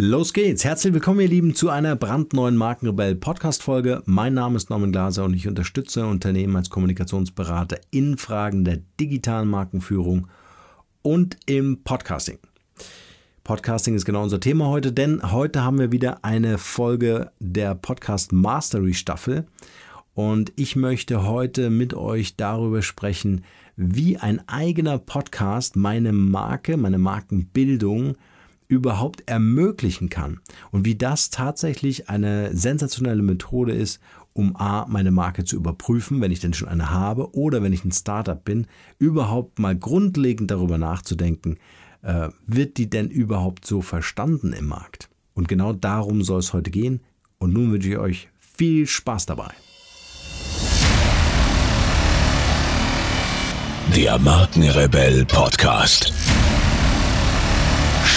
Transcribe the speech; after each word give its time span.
Los 0.00 0.32
geht's. 0.32 0.64
Herzlich 0.64 0.94
willkommen, 0.94 1.18
ihr 1.18 1.28
Lieben, 1.28 1.56
zu 1.56 1.70
einer 1.70 1.96
brandneuen 1.96 2.56
Markenrebell 2.56 3.16
Podcast 3.16 3.64
Folge. 3.64 4.00
Mein 4.06 4.32
Name 4.32 4.56
ist 4.56 4.70
Norman 4.70 4.92
Glaser 4.92 5.24
und 5.24 5.34
ich 5.34 5.48
unterstütze 5.48 6.06
Unternehmen 6.06 6.54
als 6.54 6.70
Kommunikationsberater 6.70 7.80
in 7.90 8.16
Fragen 8.16 8.64
der 8.64 8.78
digitalen 9.00 9.48
Markenführung 9.48 10.28
und 11.02 11.36
im 11.46 11.82
Podcasting. 11.82 12.38
Podcasting 13.42 13.96
ist 13.96 14.04
genau 14.04 14.22
unser 14.22 14.38
Thema 14.38 14.68
heute, 14.68 14.92
denn 14.92 15.32
heute 15.32 15.64
haben 15.64 15.80
wir 15.80 15.90
wieder 15.90 16.24
eine 16.24 16.58
Folge 16.58 17.32
der 17.40 17.74
Podcast 17.74 18.32
Mastery 18.32 18.94
Staffel 18.94 19.46
und 20.14 20.52
ich 20.54 20.76
möchte 20.76 21.26
heute 21.26 21.70
mit 21.70 21.92
euch 21.92 22.36
darüber 22.36 22.82
sprechen, 22.82 23.42
wie 23.74 24.16
ein 24.16 24.46
eigener 24.46 24.98
Podcast 24.98 25.74
meine 25.74 26.12
Marke, 26.12 26.76
meine 26.76 26.98
Markenbildung 26.98 28.14
überhaupt 28.68 29.24
ermöglichen 29.26 30.10
kann 30.10 30.40
und 30.70 30.84
wie 30.84 30.94
das 30.94 31.30
tatsächlich 31.30 32.08
eine 32.08 32.54
sensationelle 32.54 33.22
Methode 33.22 33.72
ist, 33.72 34.00
um 34.34 34.54
A, 34.54 34.86
meine 34.86 35.10
Marke 35.10 35.44
zu 35.44 35.56
überprüfen, 35.56 36.20
wenn 36.20 36.30
ich 36.30 36.38
denn 36.38 36.54
schon 36.54 36.68
eine 36.68 36.90
habe 36.90 37.34
oder 37.34 37.62
wenn 37.62 37.72
ich 37.72 37.84
ein 37.84 37.90
Startup 37.92 38.42
bin, 38.42 38.66
überhaupt 38.98 39.58
mal 39.58 39.76
grundlegend 39.76 40.50
darüber 40.50 40.78
nachzudenken, 40.78 41.56
äh, 42.02 42.28
wird 42.46 42.76
die 42.76 42.88
denn 42.88 43.08
überhaupt 43.08 43.66
so 43.66 43.80
verstanden 43.80 44.52
im 44.52 44.66
Markt? 44.66 45.10
Und 45.34 45.48
genau 45.48 45.72
darum 45.72 46.22
soll 46.22 46.40
es 46.40 46.52
heute 46.52 46.70
gehen. 46.70 47.00
Und 47.38 47.52
nun 47.52 47.72
wünsche 47.72 47.88
ich 47.88 47.98
euch 47.98 48.28
viel 48.38 48.86
Spaß 48.86 49.26
dabei. 49.26 49.52
Der 53.94 54.18
Markenrebell 54.18 55.24
Podcast. 55.24 56.12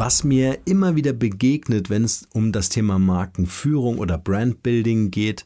Was 0.00 0.24
mir 0.24 0.60
immer 0.64 0.96
wieder 0.96 1.12
begegnet, 1.12 1.90
wenn 1.90 2.04
es 2.04 2.26
um 2.32 2.52
das 2.52 2.70
Thema 2.70 2.98
Markenführung 2.98 3.98
oder 3.98 4.16
Brandbuilding 4.16 5.10
geht, 5.10 5.44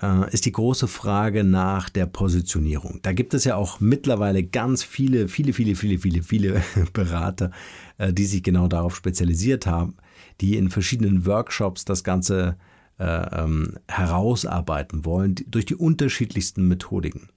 äh, 0.00 0.32
ist 0.32 0.46
die 0.46 0.52
große 0.52 0.88
Frage 0.88 1.44
nach 1.44 1.90
der 1.90 2.06
Positionierung. 2.06 3.00
Da 3.02 3.12
gibt 3.12 3.34
es 3.34 3.44
ja 3.44 3.56
auch 3.56 3.78
mittlerweile 3.78 4.42
ganz 4.42 4.82
viele, 4.82 5.28
viele, 5.28 5.52
viele, 5.52 5.74
viele, 5.74 5.98
viele, 5.98 6.22
viele 6.22 6.62
Berater, 6.94 7.50
äh, 7.98 8.10
die 8.10 8.24
sich 8.24 8.42
genau 8.42 8.68
darauf 8.68 8.96
spezialisiert 8.96 9.66
haben, 9.66 9.96
die 10.40 10.56
in 10.56 10.70
verschiedenen 10.70 11.26
Workshops 11.26 11.84
das 11.84 12.02
Ganze 12.02 12.56
äh, 12.98 13.04
ähm, 13.04 13.74
herausarbeiten 13.86 15.04
wollen, 15.04 15.34
durch 15.46 15.66
die 15.66 15.76
unterschiedlichsten 15.76 16.68
Methodiken. 16.68 17.28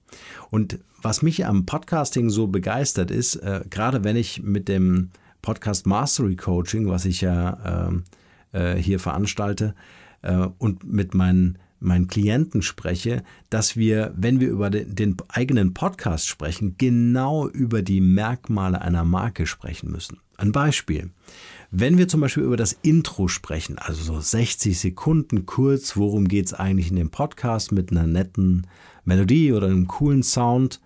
Und 0.48 0.78
was 1.02 1.20
mich 1.20 1.44
am 1.44 1.66
Podcasting 1.66 2.30
so 2.30 2.46
begeistert 2.46 3.10
ist, 3.10 3.38
gerade 3.68 4.04
wenn 4.04 4.16
ich 4.16 4.42
mit 4.42 4.68
dem 4.68 5.10
Podcast 5.42 5.86
Mastery 5.86 6.36
Coaching, 6.36 6.88
was 6.88 7.04
ich 7.04 7.20
ja 7.20 7.88
ähm, 7.88 8.04
äh, 8.52 8.76
hier 8.76 8.98
veranstalte 8.98 9.74
äh, 10.22 10.46
und 10.58 10.84
mit 10.84 11.14
meinen, 11.14 11.58
meinen 11.80 12.06
Klienten 12.06 12.62
spreche, 12.62 13.22
dass 13.50 13.76
wir, 13.76 14.14
wenn 14.16 14.40
wir 14.40 14.48
über 14.48 14.70
den, 14.70 14.94
den 14.94 15.16
eigenen 15.28 15.74
Podcast 15.74 16.28
sprechen, 16.28 16.76
genau 16.78 17.48
über 17.48 17.82
die 17.82 18.00
Merkmale 18.00 18.80
einer 18.80 19.04
Marke 19.04 19.46
sprechen 19.46 19.90
müssen. 19.90 20.18
Ein 20.36 20.52
Beispiel. 20.52 21.10
Wenn 21.70 21.98
wir 21.98 22.08
zum 22.08 22.20
Beispiel 22.20 22.42
über 22.42 22.56
das 22.56 22.76
Intro 22.82 23.28
sprechen, 23.28 23.78
also 23.78 24.02
so 24.02 24.20
60 24.20 24.78
Sekunden 24.78 25.46
kurz, 25.46 25.96
worum 25.96 26.28
geht 26.28 26.46
es 26.46 26.54
eigentlich 26.54 26.90
in 26.90 26.96
dem 26.96 27.10
Podcast 27.10 27.72
mit 27.72 27.90
einer 27.90 28.06
netten 28.06 28.66
Melodie 29.04 29.52
oder 29.52 29.66
einem 29.66 29.86
coolen 29.88 30.22
Sound, 30.22 30.80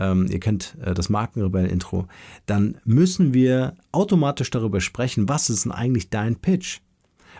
ähm, 0.00 0.26
ihr 0.30 0.40
kennt 0.40 0.76
äh, 0.82 0.94
das 0.94 1.10
Markenrebell-Intro, 1.10 2.08
dann 2.46 2.78
müssen 2.84 3.34
wir 3.34 3.76
automatisch 3.92 4.50
darüber 4.50 4.80
sprechen, 4.80 5.28
was 5.28 5.50
ist 5.50 5.66
denn 5.66 5.72
eigentlich 5.72 6.08
dein 6.08 6.36
Pitch? 6.36 6.80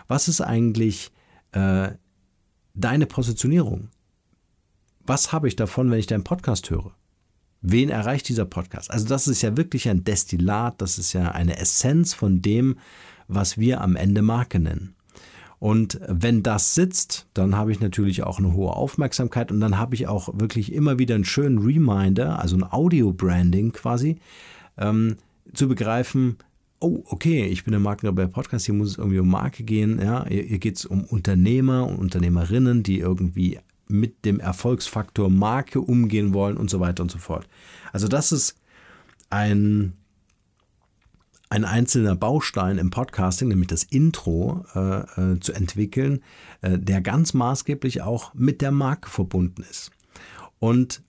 Was 0.07 0.27
ist 0.27 0.41
eigentlich 0.41 1.11
äh, 1.51 1.89
deine 2.75 3.07
Positionierung? 3.07 3.89
Was 5.03 5.33
habe 5.33 5.47
ich 5.47 5.55
davon, 5.55 5.89
wenn 5.89 5.99
ich 5.99 6.07
deinen 6.07 6.23
Podcast 6.23 6.69
höre? 6.69 6.91
Wen 7.61 7.89
erreicht 7.89 8.29
dieser 8.29 8.45
Podcast? 8.45 8.91
Also 8.91 9.07
das 9.07 9.27
ist 9.27 9.41
ja 9.41 9.57
wirklich 9.57 9.89
ein 9.89 10.03
Destillat, 10.03 10.81
das 10.81 10.99
ist 10.99 11.13
ja 11.13 11.31
eine 11.31 11.57
Essenz 11.57 12.13
von 12.13 12.41
dem, 12.41 12.77
was 13.27 13.57
wir 13.57 13.81
am 13.81 13.95
Ende 13.95 14.21
Marke 14.21 14.59
nennen. 14.59 14.95
Und 15.61 15.99
wenn 16.07 16.41
das 16.41 16.73
sitzt, 16.73 17.27
dann 17.35 17.55
habe 17.55 17.71
ich 17.71 17.79
natürlich 17.79 18.23
auch 18.23 18.39
eine 18.39 18.53
hohe 18.53 18.75
Aufmerksamkeit 18.75 19.51
und 19.51 19.59
dann 19.59 19.77
habe 19.77 19.93
ich 19.93 20.07
auch 20.07 20.39
wirklich 20.39 20.73
immer 20.73 20.97
wieder 20.97 21.13
einen 21.13 21.23
schönen 21.23 21.59
Reminder, 21.59 22.39
also 22.39 22.55
ein 22.55 22.63
Audio-Branding 22.63 23.71
quasi, 23.71 24.17
ähm, 24.79 25.17
zu 25.53 25.67
begreifen, 25.67 26.37
oh, 26.79 27.03
okay, 27.05 27.45
ich 27.45 27.63
bin 27.63 27.73
der 27.73 27.79
Markenrebell 27.79 28.27
Podcast, 28.27 28.65
hier 28.65 28.73
muss 28.73 28.89
es 28.89 28.97
irgendwie 28.97 29.19
um 29.19 29.29
Marke 29.29 29.61
gehen, 29.63 30.01
ja, 30.01 30.25
hier, 30.27 30.41
hier 30.41 30.57
geht 30.57 30.77
es 30.77 30.85
um 30.85 31.03
Unternehmer 31.03 31.85
und 31.85 31.99
Unternehmerinnen, 31.99 32.81
die 32.81 32.97
irgendwie 32.97 33.59
mit 33.87 34.25
dem 34.25 34.39
Erfolgsfaktor 34.39 35.29
Marke 35.29 35.79
umgehen 35.79 36.33
wollen 36.33 36.57
und 36.57 36.71
so 36.71 36.79
weiter 36.79 37.03
und 37.03 37.11
so 37.11 37.19
fort. 37.19 37.47
Also 37.93 38.07
das 38.07 38.31
ist 38.31 38.57
ein 39.29 39.93
ein 41.51 41.65
einzelner 41.65 42.15
Baustein 42.15 42.77
im 42.77 42.91
Podcasting, 42.91 43.49
nämlich 43.49 43.67
das 43.67 43.83
Intro, 43.83 44.65
äh, 44.73 44.99
äh, 45.33 45.39
zu 45.41 45.51
entwickeln, 45.51 46.23
äh, 46.61 46.79
der 46.79 47.01
ganz 47.01 47.33
maßgeblich 47.33 48.01
auch 48.01 48.33
mit 48.33 48.61
der 48.61 48.71
Marke 48.71 49.09
verbunden 49.09 49.65
ist. 49.69 49.91
Und 50.59 51.03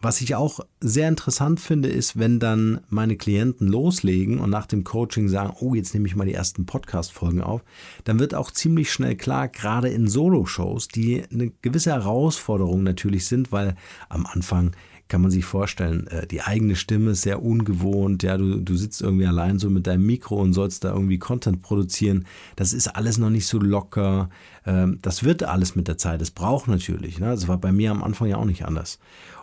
was 0.00 0.22
ich 0.22 0.34
auch 0.34 0.60
sehr 0.80 1.08
interessant 1.08 1.60
finde, 1.60 1.90
ist, 1.90 2.18
wenn 2.18 2.38
dann 2.38 2.80
meine 2.88 3.16
Klienten 3.16 3.66
loslegen 3.66 4.38
und 4.38 4.48
nach 4.48 4.64
dem 4.64 4.84
Coaching 4.84 5.28
sagen, 5.28 5.54
oh, 5.60 5.74
jetzt 5.74 5.92
nehme 5.92 6.06
ich 6.06 6.16
mal 6.16 6.24
die 6.24 6.34
ersten 6.34 6.64
Podcast-Folgen 6.64 7.42
auf, 7.42 7.62
dann 8.04 8.20
wird 8.20 8.34
auch 8.34 8.50
ziemlich 8.50 8.90
schnell 8.90 9.16
klar, 9.16 9.48
gerade 9.48 9.88
in 9.88 10.08
Solo-Shows, 10.08 10.88
die 10.88 11.24
eine 11.30 11.50
gewisse 11.62 11.90
Herausforderung 11.90 12.82
natürlich 12.82 13.26
sind, 13.26 13.52
weil 13.52 13.74
am 14.08 14.24
Anfang 14.24 14.70
kann 15.08 15.22
man 15.22 15.30
sich 15.30 15.44
vorstellen, 15.44 16.06
äh, 16.08 16.26
die 16.26 16.42
eigene 16.42 16.76
Stimme 16.76 17.12
ist 17.12 17.22
sehr 17.22 17.42
ungewohnt, 17.42 18.22
ja, 18.22 18.36
du, 18.36 18.60
du 18.60 18.76
sitzt 18.76 19.02
irgendwie 19.02 19.26
allein 19.26 19.58
so 19.58 19.70
mit 19.70 19.86
deinem 19.86 20.06
Mikro 20.06 20.36
und 20.36 20.52
sollst 20.52 20.84
da 20.84 20.92
irgendwie 20.92 21.18
Content 21.18 21.62
produzieren. 21.62 22.26
Das 22.56 22.72
ist 22.72 22.88
alles 22.88 23.18
noch 23.18 23.30
nicht 23.30 23.46
so 23.46 23.58
locker. 23.58 24.28
Ähm, 24.66 24.98
das 25.02 25.24
wird 25.24 25.42
alles 25.42 25.74
mit 25.74 25.88
der 25.88 25.98
Zeit. 25.98 26.22
Es 26.22 26.30
braucht 26.30 26.68
natürlich. 26.68 27.18
Ne? 27.18 27.26
Das 27.26 27.48
war 27.48 27.58
bei 27.58 27.72
mir 27.72 27.90
am 27.90 28.04
Anfang 28.04 28.28
ja 28.28 28.36
auch 28.36 28.44
nicht 28.44 28.64
anders. 28.64 28.98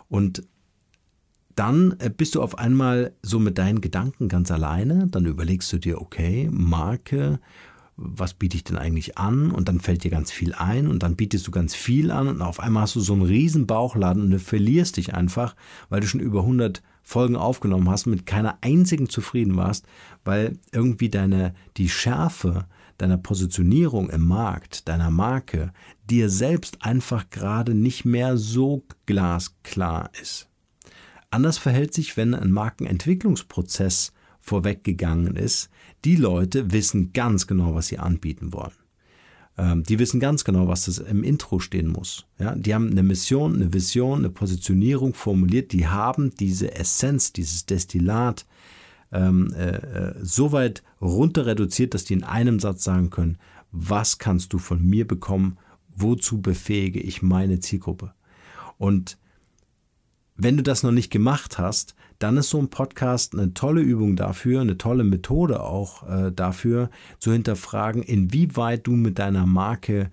Und 0.08 0.44
dann 1.56 1.96
äh, 1.98 2.10
bist 2.10 2.34
du 2.34 2.42
auf 2.42 2.58
einmal 2.58 3.12
so 3.22 3.38
mit 3.38 3.58
deinen 3.58 3.80
Gedanken 3.80 4.28
ganz 4.28 4.50
alleine. 4.50 5.08
Dann 5.08 5.26
überlegst 5.26 5.72
du 5.72 5.78
dir, 5.78 6.00
okay, 6.00 6.48
Marke 6.52 7.40
was 7.96 8.34
biete 8.34 8.56
ich 8.56 8.64
denn 8.64 8.76
eigentlich 8.76 9.16
an? 9.16 9.50
Und 9.50 9.68
dann 9.68 9.80
fällt 9.80 10.04
dir 10.04 10.10
ganz 10.10 10.30
viel 10.30 10.54
ein 10.54 10.86
und 10.86 11.02
dann 11.02 11.16
bietest 11.16 11.46
du 11.46 11.50
ganz 11.50 11.74
viel 11.74 12.10
an 12.10 12.28
und 12.28 12.42
auf 12.42 12.60
einmal 12.60 12.82
hast 12.82 12.96
du 12.96 13.00
so 13.00 13.14
einen 13.14 13.22
riesen 13.22 13.66
Bauchladen 13.66 14.22
und 14.22 14.30
du 14.30 14.38
verlierst 14.38 14.96
dich 14.98 15.14
einfach, 15.14 15.56
weil 15.88 16.00
du 16.00 16.06
schon 16.06 16.20
über 16.20 16.40
100 16.40 16.82
Folgen 17.02 17.36
aufgenommen 17.36 17.88
hast, 17.88 18.06
mit 18.06 18.26
keiner 18.26 18.58
einzigen 18.62 19.08
zufrieden 19.08 19.56
warst, 19.56 19.86
weil 20.24 20.58
irgendwie 20.72 21.08
deine, 21.08 21.54
die 21.76 21.88
Schärfe 21.88 22.66
deiner 22.98 23.18
Positionierung 23.18 24.10
im 24.10 24.26
Markt, 24.26 24.88
deiner 24.88 25.10
Marke, 25.10 25.72
dir 26.08 26.30
selbst 26.30 26.82
einfach 26.82 27.30
gerade 27.30 27.74
nicht 27.74 28.04
mehr 28.04 28.36
so 28.36 28.84
glasklar 29.06 30.10
ist. 30.20 30.48
Anders 31.30 31.58
verhält 31.58 31.92
sich, 31.92 32.16
wenn 32.16 32.34
ein 32.34 32.50
Markenentwicklungsprozess 32.50 34.12
vorweggegangen 34.46 35.36
ist, 35.36 35.68
die 36.04 36.16
Leute 36.16 36.72
wissen 36.72 37.12
ganz 37.12 37.46
genau, 37.46 37.74
was 37.74 37.88
sie 37.88 37.98
anbieten 37.98 38.52
wollen. 38.52 38.72
Ähm, 39.58 39.82
die 39.82 39.98
wissen 39.98 40.20
ganz 40.20 40.44
genau, 40.44 40.68
was 40.68 40.84
das 40.84 40.98
im 40.98 41.24
Intro 41.24 41.58
stehen 41.58 41.88
muss. 41.88 42.26
Ja, 42.38 42.54
die 42.54 42.72
haben 42.74 42.90
eine 42.90 43.02
Mission, 43.02 43.56
eine 43.56 43.72
Vision, 43.72 44.20
eine 44.20 44.30
Positionierung 44.30 45.14
formuliert. 45.14 45.72
Die 45.72 45.88
haben 45.88 46.32
diese 46.38 46.74
Essenz, 46.76 47.32
dieses 47.32 47.66
Destillat 47.66 48.46
ähm, 49.12 49.52
äh, 49.54 49.76
äh, 49.76 50.14
so 50.22 50.52
weit 50.52 50.84
runter 51.00 51.46
reduziert, 51.46 51.94
dass 51.94 52.04
die 52.04 52.14
in 52.14 52.24
einem 52.24 52.60
Satz 52.60 52.84
sagen 52.84 53.10
können, 53.10 53.38
was 53.72 54.18
kannst 54.18 54.52
du 54.52 54.58
von 54.58 54.80
mir 54.84 55.06
bekommen, 55.06 55.58
wozu 55.96 56.40
befähige 56.40 57.00
ich 57.00 57.22
meine 57.22 57.58
Zielgruppe. 57.58 58.12
Und 58.78 59.18
wenn 60.36 60.56
du 60.56 60.62
das 60.62 60.82
noch 60.82 60.92
nicht 60.92 61.10
gemacht 61.10 61.58
hast, 61.58 61.94
dann 62.18 62.36
ist 62.36 62.50
so 62.50 62.58
ein 62.58 62.68
Podcast 62.68 63.34
eine 63.34 63.54
tolle 63.54 63.80
Übung 63.80 64.16
dafür, 64.16 64.60
eine 64.60 64.78
tolle 64.78 65.04
Methode 65.04 65.62
auch 65.62 66.08
äh, 66.08 66.32
dafür, 66.32 66.90
zu 67.18 67.32
hinterfragen, 67.32 68.02
inwieweit 68.02 68.86
du 68.86 68.92
mit 68.92 69.18
deiner 69.18 69.46
Marke 69.46 70.10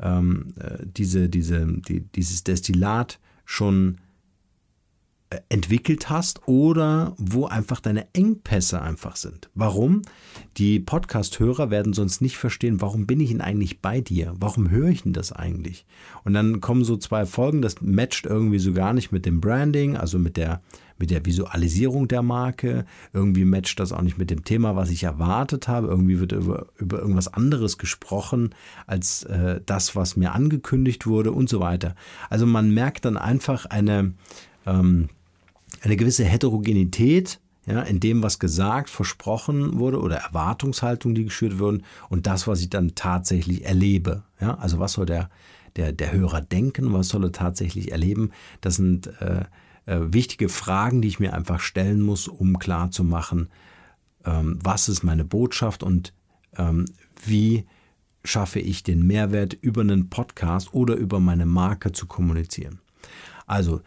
ähm, 0.00 0.54
äh, 0.58 0.78
diese, 0.84 1.28
diese, 1.28 1.66
die, 1.66 2.00
dieses 2.00 2.44
Destillat 2.44 3.18
schon 3.44 3.98
äh, 5.30 5.40
entwickelt 5.48 6.08
hast 6.08 6.46
oder 6.46 7.14
wo 7.18 7.46
einfach 7.46 7.80
deine 7.80 8.06
Engpässe 8.14 8.80
einfach 8.80 9.16
sind. 9.16 9.50
Warum? 9.54 10.02
Die 10.56 10.78
Podcast-Hörer 10.78 11.70
werden 11.70 11.94
sonst 11.94 12.20
nicht 12.20 12.36
verstehen, 12.36 12.80
warum 12.80 13.06
bin 13.06 13.18
ich 13.18 13.30
denn 13.30 13.40
eigentlich 13.40 13.80
bei 13.80 14.00
dir? 14.00 14.34
Warum 14.38 14.70
höre 14.70 14.88
ich 14.88 15.02
denn 15.02 15.14
das 15.14 15.32
eigentlich? 15.32 15.84
Und 16.22 16.34
dann 16.34 16.60
kommen 16.60 16.84
so 16.84 16.96
zwei 16.96 17.26
Folgen, 17.26 17.60
das 17.60 17.80
matcht 17.80 18.26
irgendwie 18.26 18.60
so 18.60 18.72
gar 18.72 18.92
nicht 18.92 19.10
mit 19.10 19.26
dem 19.26 19.40
Branding, 19.40 19.96
also 19.96 20.18
mit 20.20 20.36
der, 20.36 20.62
mit 20.98 21.10
der 21.10 21.24
Visualisierung 21.24 22.08
der 22.08 22.22
Marke. 22.22 22.84
Irgendwie 23.12 23.44
matcht 23.44 23.80
das 23.80 23.92
auch 23.92 24.02
nicht 24.02 24.18
mit 24.18 24.30
dem 24.30 24.44
Thema, 24.44 24.76
was 24.76 24.90
ich 24.90 25.02
erwartet 25.02 25.68
habe. 25.68 25.88
Irgendwie 25.88 26.20
wird 26.20 26.32
über, 26.32 26.66
über 26.76 26.98
irgendwas 26.98 27.32
anderes 27.32 27.78
gesprochen 27.78 28.54
als 28.86 29.24
äh, 29.24 29.60
das, 29.64 29.96
was 29.96 30.16
mir 30.16 30.32
angekündigt 30.32 31.06
wurde 31.06 31.32
und 31.32 31.48
so 31.48 31.60
weiter. 31.60 31.94
Also 32.30 32.46
man 32.46 32.72
merkt 32.72 33.04
dann 33.04 33.16
einfach 33.16 33.66
eine, 33.66 34.14
ähm, 34.66 35.08
eine 35.82 35.96
gewisse 35.96 36.24
Heterogenität 36.24 37.40
ja, 37.66 37.82
in 37.82 37.98
dem, 37.98 38.22
was 38.22 38.38
gesagt, 38.38 38.90
versprochen 38.90 39.78
wurde 39.78 40.00
oder 40.00 40.16
Erwartungshaltungen, 40.16 41.16
die 41.16 41.24
geschürt 41.24 41.58
wurden 41.58 41.82
und 42.08 42.26
das, 42.26 42.46
was 42.46 42.60
ich 42.60 42.70
dann 42.70 42.94
tatsächlich 42.94 43.64
erlebe. 43.64 44.22
Ja, 44.40 44.54
also 44.54 44.78
was 44.78 44.92
soll 44.92 45.06
der, 45.06 45.28
der, 45.74 45.92
der 45.92 46.12
Hörer 46.12 46.40
denken, 46.40 46.92
was 46.92 47.08
soll 47.08 47.24
er 47.24 47.32
tatsächlich 47.32 47.90
erleben? 47.90 48.30
Das 48.60 48.76
sind 48.76 49.08
äh, 49.20 49.44
äh, 49.86 50.00
wichtige 50.00 50.48
Fragen, 50.48 51.00
die 51.00 51.08
ich 51.08 51.20
mir 51.20 51.32
einfach 51.32 51.60
stellen 51.60 52.02
muss, 52.02 52.28
um 52.28 52.58
klarzumachen, 52.58 53.48
ähm, 54.24 54.58
was 54.62 54.88
ist 54.88 55.02
meine 55.02 55.24
Botschaft 55.24 55.82
und 55.82 56.12
ähm, 56.56 56.84
wie 57.24 57.64
schaffe 58.24 58.58
ich 58.58 58.82
den 58.82 59.06
Mehrwert 59.06 59.54
über 59.54 59.80
einen 59.82 60.10
Podcast 60.10 60.74
oder 60.74 60.96
über 60.96 61.20
meine 61.20 61.46
Marke 61.46 61.92
zu 61.92 62.06
kommunizieren. 62.06 62.80
Also 63.46 63.80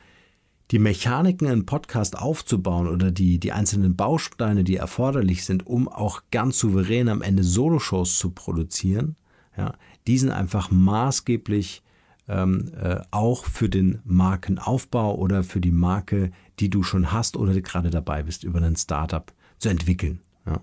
die 0.72 0.80
Mechaniken 0.80 1.48
einen 1.48 1.66
Podcast 1.66 2.18
aufzubauen 2.18 2.88
oder 2.88 3.12
die, 3.12 3.40
die 3.40 3.52
einzelnen 3.52 3.96
Bausteine, 3.96 4.64
die 4.64 4.76
erforderlich 4.76 5.44
sind, 5.44 5.66
um 5.66 5.88
auch 5.88 6.22
ganz 6.32 6.60
souverän 6.60 7.10
am 7.10 7.22
Ende 7.22 7.44
Soloshows 7.44 8.18
zu 8.18 8.32
produzieren, 8.32 9.16
ja, 9.58 9.74
die 10.08 10.18
sind 10.18 10.32
einfach 10.32 10.72
maßgeblich 10.72 11.82
ähm, 12.30 12.72
äh, 12.80 13.02
auch 13.12 13.46
für 13.46 13.68
den 13.68 14.00
Markenaufbau 14.06 15.16
oder 15.16 15.44
für 15.44 15.60
die 15.60 15.72
Marke, 15.72 16.32
die 16.60 16.70
du 16.70 16.84
schon 16.84 17.12
hast 17.12 17.36
oder 17.36 17.60
gerade 17.60 17.90
dabei 17.90 18.24
bist, 18.24 18.44
über 18.44 18.62
ein 18.62 18.76
Startup 18.76 19.34
zu 19.58 19.70
entwickeln. 19.70 20.20
Ja. 20.46 20.62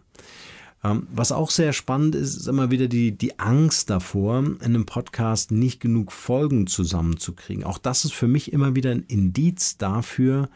Ähm, 0.85 1.09
was 1.13 1.33
auch 1.33 1.51
sehr 1.51 1.73
spannend 1.73 2.15
ist, 2.15 2.37
ist 2.37 2.47
immer 2.47 2.71
wieder 2.71 2.87
die, 2.87 3.13
die 3.13 3.39
Angst 3.39 3.91
davor, 3.91 4.39
in 4.39 4.61
einem 4.63 4.87
Podcast 4.87 5.51
nicht 5.51 5.81
genug 5.81 6.13
Folgen 6.13 6.67
zusammenzukriegen. 6.67 7.65
Auch 7.65 7.79
das 7.79 8.05
ist 8.05 8.15
für 8.15 8.29
mich 8.29 8.53
immer 8.53 8.77
wieder 8.77 8.93
ein 8.93 9.05
Indiz 9.09 9.77
dafür, 9.77 10.49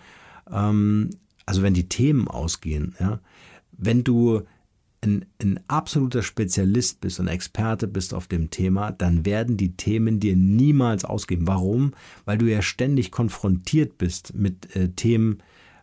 ähm, 0.51 1.11
also 1.47 1.63
wenn 1.63 1.75
die 1.75 1.89
Themen 1.89 2.29
ausgehen, 2.29 2.95
ja, 3.01 3.19
wenn 3.73 4.05
du 4.05 4.43
ein, 5.03 5.25
ein, 5.41 5.61
absoluter 5.69 6.23
Spezialist 6.23 7.01
bist 7.01 7.21
und 7.21 7.29
Experte 7.29 7.89
bist 7.89 8.13
auf 8.13 8.27
dem 8.27 8.51
Thema, 8.51 8.93
dann 8.93 9.25
werden 9.25 9.57
die 9.57 9.77
Themen 9.77 10.21
dir 10.21 10.37
niemals 10.37 11.05
ausgehen. 11.05 11.47
Warum? 11.47 11.93
Weil 12.25 12.39
du 12.39 12.47
ja 12.47 12.63
ständig 12.63 13.11
konfrontiert 13.11 13.99
bist 13.99 14.35
mit 14.35 14.75
äh, 14.77 14.91
Themen, 14.91 15.39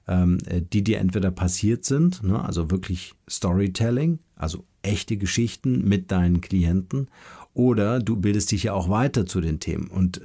ähm, 0.08 0.38
äh, 0.46 0.62
die 0.62 0.84
dir 0.84 1.00
entweder 1.00 1.32
passiert 1.32 1.84
sind, 1.86 2.24
ne, 2.24 2.44
also 2.44 2.72
wirklich 2.72 3.14
Storytelling, 3.30 4.20
also 4.36 4.66
echte 4.82 5.18
Geschichten 5.18 5.88
mit 5.88 6.12
deinen 6.12 6.42
Klienten, 6.42 7.10
oder 7.54 8.00
du 8.00 8.16
bildest 8.18 8.52
dich 8.52 8.64
ja 8.64 8.74
auch 8.74 8.88
weiter 8.88 9.26
zu 9.26 9.42
den 9.42 9.60
Themen. 9.60 9.88
Und 9.88 10.22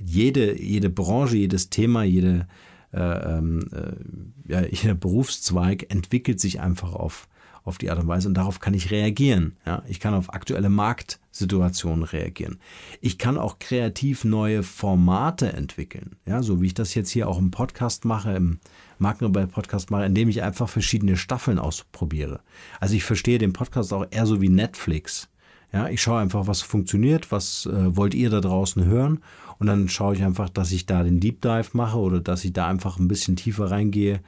jede, 0.00 0.60
jede 0.60 0.90
Branche, 0.90 1.36
jedes 1.36 1.70
Thema, 1.70 2.04
jede, 2.04 2.46
äh, 2.92 3.00
ähm, 3.00 3.68
äh, 3.72 4.52
ja, 4.52 4.64
jeder 4.70 4.94
Berufszweig 4.94 5.90
entwickelt 5.92 6.40
sich 6.40 6.60
einfach 6.60 6.92
auf, 6.92 7.28
auf 7.64 7.78
die 7.78 7.90
Art 7.90 7.98
und 7.98 8.08
Weise 8.08 8.28
und 8.28 8.34
darauf 8.34 8.60
kann 8.60 8.74
ich 8.74 8.90
reagieren. 8.90 9.56
Ja? 9.66 9.82
Ich 9.88 10.00
kann 10.00 10.14
auf 10.14 10.32
aktuelle 10.32 10.68
Marktsituationen 10.68 12.04
reagieren. 12.04 12.58
Ich 13.00 13.18
kann 13.18 13.38
auch 13.38 13.58
kreativ 13.58 14.24
neue 14.24 14.62
Formate 14.62 15.52
entwickeln, 15.52 16.16
ja, 16.26 16.42
so 16.42 16.60
wie 16.60 16.66
ich 16.66 16.74
das 16.74 16.94
jetzt 16.94 17.10
hier 17.10 17.28
auch 17.28 17.38
im 17.38 17.50
Podcast 17.50 18.04
mache, 18.04 18.32
im 18.32 18.60
Markenrebell-Podcast 18.98 19.90
mache, 19.90 20.06
indem 20.06 20.28
ich 20.28 20.42
einfach 20.42 20.68
verschiedene 20.68 21.16
Staffeln 21.16 21.58
ausprobiere. 21.58 22.40
Also 22.80 22.94
ich 22.94 23.04
verstehe 23.04 23.38
den 23.38 23.52
Podcast 23.52 23.92
auch 23.92 24.06
eher 24.10 24.26
so 24.26 24.40
wie 24.40 24.48
Netflix. 24.48 25.28
Ja, 25.72 25.88
ich 25.88 26.00
schaue 26.00 26.20
einfach, 26.20 26.46
was 26.46 26.62
funktioniert, 26.62 27.30
was 27.30 27.66
äh, 27.66 27.96
wollt 27.96 28.14
ihr 28.14 28.30
da 28.30 28.40
draußen 28.40 28.84
hören 28.86 29.20
und 29.58 29.66
dann 29.66 29.88
schaue 29.88 30.14
ich 30.14 30.22
einfach, 30.22 30.48
dass 30.48 30.72
ich 30.72 30.86
da 30.86 31.02
den 31.02 31.20
Deep 31.20 31.42
Dive 31.42 31.70
mache 31.72 31.98
oder 31.98 32.20
dass 32.20 32.44
ich 32.44 32.52
da 32.52 32.68
einfach 32.68 32.98
ein 32.98 33.08
bisschen 33.08 33.36
tiefer 33.36 33.70
reingehe, 33.70 34.20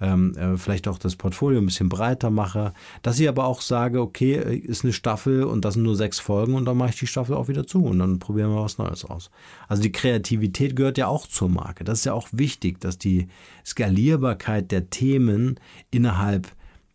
ähm, 0.00 0.36
äh, 0.36 0.56
vielleicht 0.56 0.88
auch 0.88 0.98
das 0.98 1.16
Portfolio 1.16 1.60
ein 1.60 1.66
bisschen 1.66 1.88
breiter 1.88 2.30
mache, 2.30 2.72
dass 3.02 3.18
ich 3.18 3.28
aber 3.28 3.46
auch 3.46 3.60
sage, 3.60 4.00
okay, 4.00 4.34
äh, 4.34 4.56
ist 4.56 4.84
eine 4.84 4.92
Staffel 4.92 5.44
und 5.44 5.64
das 5.64 5.74
sind 5.74 5.82
nur 5.82 5.96
sechs 5.96 6.18
Folgen 6.18 6.54
und 6.54 6.64
dann 6.64 6.76
mache 6.76 6.90
ich 6.90 6.98
die 6.98 7.06
Staffel 7.06 7.34
auch 7.34 7.48
wieder 7.48 7.66
zu 7.66 7.84
und 7.84 7.98
dann 7.98 8.18
probieren 8.18 8.50
wir 8.50 8.62
was 8.62 8.78
Neues 8.78 9.04
aus. 9.04 9.30
Also 9.66 9.82
die 9.82 9.92
Kreativität 9.92 10.76
gehört 10.76 10.98
ja 10.98 11.08
auch 11.08 11.26
zur 11.26 11.48
Marke. 11.48 11.84
Das 11.84 11.98
ist 11.98 12.04
ja 12.04 12.14
auch 12.14 12.28
wichtig, 12.32 12.80
dass 12.80 12.98
die 12.98 13.28
Skalierbarkeit 13.66 14.70
der 14.70 14.90
Themen 14.90 15.58
innerhalb 15.90 16.48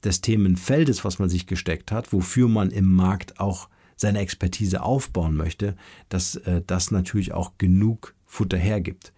des 0.04 0.22
Themenfeldes, 0.22 1.06
was 1.06 1.20
man 1.20 1.30
sich 1.30 1.48
gesteckt 1.48 1.92
hat, 1.92 2.12
wofür 2.12 2.48
man 2.48 2.72
im 2.72 2.92
Markt 2.92 3.40
auch 3.40 3.70
seine 3.96 4.20
Expertise 4.20 4.82
aufbauen 4.82 5.36
möchte, 5.36 5.76
dass 6.10 6.36
äh, 6.36 6.62
das 6.66 6.92
natürlich 6.92 7.34
auch 7.34 7.54
genug 7.58 8.16
Futter 8.26 8.58
hergibt. 8.58 9.14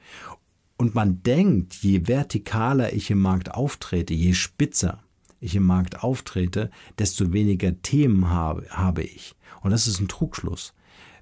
Und 0.78 0.94
man 0.94 1.24
denkt, 1.24 1.76
je 1.76 2.02
vertikaler 2.06 2.94
ich 2.94 3.10
im 3.10 3.22
Markt 3.22 3.54
auftrete, 3.54 4.14
je 4.14 4.34
spitzer 4.34 5.02
ich 5.40 5.56
im 5.56 5.64
Markt 5.64 6.04
auftrete, 6.04 6.70
desto 7.00 7.32
weniger 7.32 7.82
Themen 7.82 8.30
habe, 8.30 8.66
habe 8.70 9.04
ich. 9.04 9.36
Und 9.62 9.72
das 9.72 9.88
ist 9.88 10.00
ein 10.00 10.08
Trugschluss. 10.08 10.74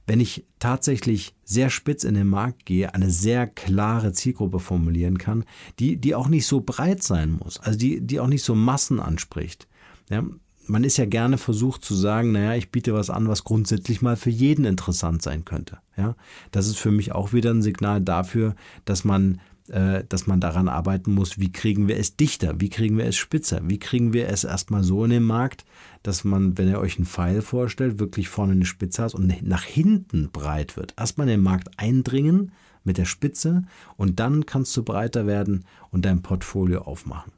Wenn 0.05 0.19
ich 0.19 0.45
tatsächlich 0.59 1.33
sehr 1.45 1.69
spitz 1.69 2.03
in 2.03 2.15
den 2.15 2.27
Markt 2.27 2.65
gehe, 2.65 2.93
eine 2.93 3.09
sehr 3.09 3.47
klare 3.47 4.11
Zielgruppe 4.11 4.59
formulieren 4.59 5.17
kann, 5.17 5.45
die, 5.79 5.95
die 5.97 6.13
auch 6.15 6.27
nicht 6.27 6.45
so 6.45 6.61
breit 6.61 7.03
sein 7.03 7.31
muss, 7.31 7.59
also 7.59 7.77
die, 7.77 8.01
die 8.01 8.19
auch 8.19 8.27
nicht 8.27 8.43
so 8.43 8.53
Massen 8.55 8.99
anspricht. 8.99 9.67
Ja, 10.09 10.23
man 10.67 10.83
ist 10.83 10.97
ja 10.97 11.05
gerne 11.05 11.37
versucht 11.37 11.83
zu 11.83 11.95
sagen, 11.95 12.31
naja, 12.31 12.55
ich 12.55 12.71
biete 12.71 12.93
was 12.93 13.09
an, 13.09 13.27
was 13.27 13.43
grundsätzlich 13.43 14.01
mal 14.01 14.15
für 14.15 14.29
jeden 14.29 14.65
interessant 14.65 15.21
sein 15.21 15.45
könnte. 15.45 15.77
Ja, 15.97 16.15
das 16.51 16.67
ist 16.67 16.77
für 16.77 16.91
mich 16.91 17.11
auch 17.11 17.33
wieder 17.33 17.51
ein 17.51 17.61
Signal 17.61 18.01
dafür, 18.01 18.55
dass 18.85 19.03
man, 19.03 19.41
äh, 19.69 20.03
dass 20.07 20.27
man 20.27 20.39
daran 20.39 20.67
arbeiten 20.67 21.13
muss, 21.13 21.39
wie 21.39 21.51
kriegen 21.51 21.87
wir 21.87 21.97
es 21.97 22.15
dichter, 22.15 22.59
wie 22.59 22.69
kriegen 22.69 22.97
wir 22.97 23.05
es 23.05 23.15
spitzer, 23.15 23.61
wie 23.63 23.79
kriegen 23.79 24.13
wir 24.13 24.29
es 24.29 24.43
erstmal 24.43 24.83
so 24.83 25.03
in 25.03 25.11
den 25.11 25.23
Markt, 25.23 25.65
dass 26.01 26.23
man, 26.23 26.57
wenn 26.57 26.69
ihr 26.69 26.79
euch 26.79 26.97
einen 26.97 27.05
Pfeil 27.05 27.41
vorstellt, 27.41 27.99
wirklich 27.99 28.29
vorne 28.29 28.53
eine 28.53 28.65
Spitze 28.65 29.03
hat 29.03 29.13
und 29.13 29.43
nach 29.43 29.63
hinten 29.63 30.29
breit 30.31 30.77
wird. 30.77 30.93
Erstmal 30.97 31.27
in 31.27 31.37
den 31.37 31.43
Markt 31.43 31.69
eindringen 31.77 32.51
mit 32.83 32.97
der 32.97 33.05
Spitze 33.05 33.63
und 33.97 34.19
dann 34.19 34.45
kannst 34.45 34.75
du 34.75 34.83
breiter 34.83 35.27
werden 35.27 35.65
und 35.91 36.05
dein 36.05 36.21
Portfolio 36.21 36.81
aufmachen. 36.81 37.31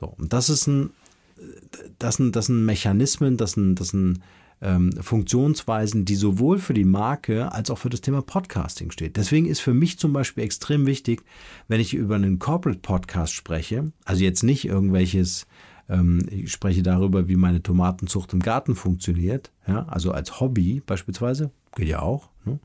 So, 0.00 0.06
und 0.06 0.32
das 0.32 0.48
ist 0.48 0.66
ein 0.66 0.90
das 1.98 2.16
sind, 2.16 2.36
das 2.36 2.46
sind 2.46 2.64
Mechanismen, 2.64 3.36
das 3.36 3.52
sind, 3.52 3.76
das 3.76 3.88
sind 3.88 4.20
ähm, 4.60 4.92
Funktionsweisen, 5.00 6.04
die 6.04 6.14
sowohl 6.14 6.58
für 6.58 6.74
die 6.74 6.84
Marke 6.84 7.52
als 7.52 7.70
auch 7.70 7.78
für 7.78 7.90
das 7.90 8.00
Thema 8.00 8.22
Podcasting 8.22 8.90
steht. 8.90 9.16
Deswegen 9.16 9.46
ist 9.46 9.60
für 9.60 9.74
mich 9.74 9.98
zum 9.98 10.12
Beispiel 10.12 10.44
extrem 10.44 10.86
wichtig, 10.86 11.22
wenn 11.68 11.80
ich 11.80 11.94
über 11.94 12.14
einen 12.14 12.38
Corporate 12.38 12.80
Podcast 12.80 13.34
spreche, 13.34 13.92
also 14.04 14.24
jetzt 14.24 14.42
nicht 14.42 14.64
irgendwelches, 14.64 15.46
ähm, 15.88 16.26
ich 16.30 16.50
spreche 16.50 16.82
darüber, 16.82 17.28
wie 17.28 17.36
meine 17.36 17.62
Tomatenzucht 17.62 18.32
im 18.32 18.40
Garten 18.40 18.74
funktioniert, 18.74 19.52
ja, 19.66 19.86
also 19.86 20.12
als 20.12 20.40
Hobby 20.40 20.82
beispielsweise, 20.84 21.50
geht 21.76 21.88
ja 21.88 22.00
auch. 22.00 22.30
Ne? 22.44 22.58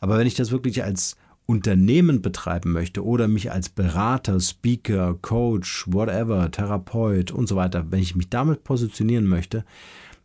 Aber 0.00 0.18
wenn 0.18 0.26
ich 0.26 0.34
das 0.34 0.50
wirklich 0.50 0.84
als 0.84 1.16
Unternehmen 1.50 2.22
betreiben 2.22 2.70
möchte 2.70 3.04
oder 3.04 3.26
mich 3.26 3.50
als 3.50 3.68
Berater, 3.68 4.38
Speaker, 4.38 5.18
Coach, 5.20 5.84
whatever, 5.88 6.48
Therapeut 6.48 7.32
und 7.32 7.48
so 7.48 7.56
weiter, 7.56 7.90
wenn 7.90 7.98
ich 7.98 8.14
mich 8.14 8.30
damit 8.30 8.62
positionieren 8.62 9.26
möchte, 9.26 9.64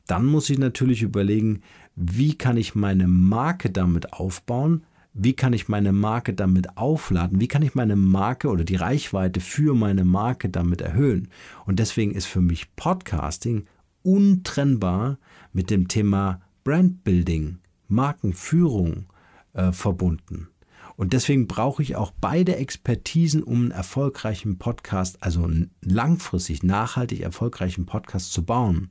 dann 0.05 0.27
muss 0.27 0.51
ich 0.51 0.60
natürlich 0.60 1.01
überlegen, 1.01 1.62
wie 1.96 2.36
kann 2.36 2.58
ich 2.58 2.75
meine 2.75 3.08
Marke 3.08 3.72
damit 3.72 4.13
aufbauen, 4.13 4.84
wie 5.13 5.34
kann 5.34 5.53
ich 5.53 5.67
meine 5.67 5.94
Marke 5.94 6.36
damit 6.36 6.77
aufladen, 6.77 7.41
wie 7.41 7.48
kann 7.48 7.63
ich 7.63 7.74
meine 7.74 7.96
Marke 7.96 8.50
oder 8.50 8.63
die 8.63 8.75
Reichweite 8.75 9.39
für 9.39 9.74
meine 9.74 10.05
Marke 10.05 10.50
damit 10.50 10.82
erhöhen. 10.82 11.29
Und 11.65 11.79
deswegen 11.79 12.12
ist 12.12 12.27
für 12.27 12.41
mich 12.41 12.75
Podcasting 12.75 13.65
untrennbar 14.03 15.17
mit 15.53 15.72
dem 15.72 15.88
Thema 15.88 16.39
Brandbuilding, 16.63 17.58
Markenführung 17.88 19.08
äh, 19.53 19.72
verbunden. 19.72 20.50
Und 20.97 21.13
deswegen 21.13 21.47
brauche 21.47 21.83
ich 21.83 21.95
auch 21.95 22.11
beide 22.21 22.55
Expertisen, 22.55 23.43
um 23.43 23.63
einen 23.63 23.71
erfolgreichen 23.71 24.57
Podcast, 24.57 25.21
also 25.21 25.43
einen 25.43 25.71
langfristig, 25.81 26.63
nachhaltig 26.63 27.21
erfolgreichen 27.21 27.85
Podcast 27.85 28.31
zu 28.31 28.45
bauen. 28.45 28.89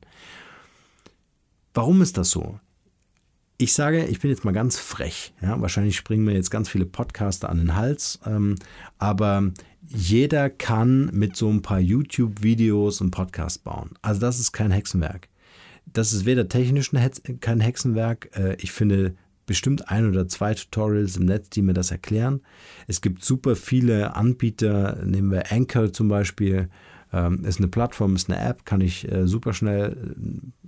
Warum 1.73 2.03
ist 2.03 2.19
das 2.19 2.31
so? 2.31 2.61
Ich 3.57 3.73
sage, 3.73 4.05
ich 4.07 4.21
bin 4.21 4.31
jetzt 4.31 4.45
mal 4.45 4.53
ganz 4.53 4.79
frech. 4.79 5.33
Ja, 5.41 5.61
wahrscheinlich 5.61 5.97
springen 5.97 6.25
mir 6.25 6.35
jetzt 6.35 6.51
ganz 6.51 6.69
viele 6.69 6.87
Podcaster 6.87 7.49
an 7.49 7.59
den 7.59 7.75
Hals. 7.77 8.19
Ähm, 8.27 8.57
aber 8.99 9.53
jeder 9.87 10.51
kann 10.51 11.07
mit 11.13 11.37
so 11.37 11.49
ein 11.49 11.63
paar 11.63 11.81
YouTube-Videos 11.81 13.01
einen 13.01 13.13
Podcast 13.13 13.65
bauen. 13.65 13.91
Also 14.03 14.21
das 14.21 14.41
ist 14.41 14.53
kein 14.53 14.73
Hexenwerk. 14.73 15.29
Das 15.87 16.13
ist 16.13 16.25
weder 16.25 16.49
technisch 16.49 16.91
kein 17.41 17.61
Hexenwerk. 17.61 18.31
Äh, 18.37 18.57
ich 18.57 18.73
finde 18.73 19.15
bestimmt 19.47 19.89
ein 19.89 20.09
oder 20.09 20.29
zwei 20.29 20.55
Tutorials 20.55 21.17
im 21.17 21.27
Netz, 21.27 21.51
die 21.51 21.63
mir 21.63 21.75
das 21.75 21.91
erklären. 21.91 22.41
Es 22.87 23.01
gibt 23.01 23.25
super 23.25 23.57
viele 23.57 24.15
Anbieter, 24.17 25.03
nehmen 25.05 25.31
wir 25.31 25.53
Anchor 25.53 25.93
zum 25.93 26.09
Beispiel, 26.09 26.69
ähm, 27.13 27.45
ist 27.45 27.59
eine 27.59 27.69
Plattform, 27.69 28.17
ist 28.17 28.31
eine 28.31 28.41
App, 28.41 28.65
kann 28.65 28.81
ich 28.81 29.11
äh, 29.11 29.27
super 29.27 29.53
schnell 29.53 30.15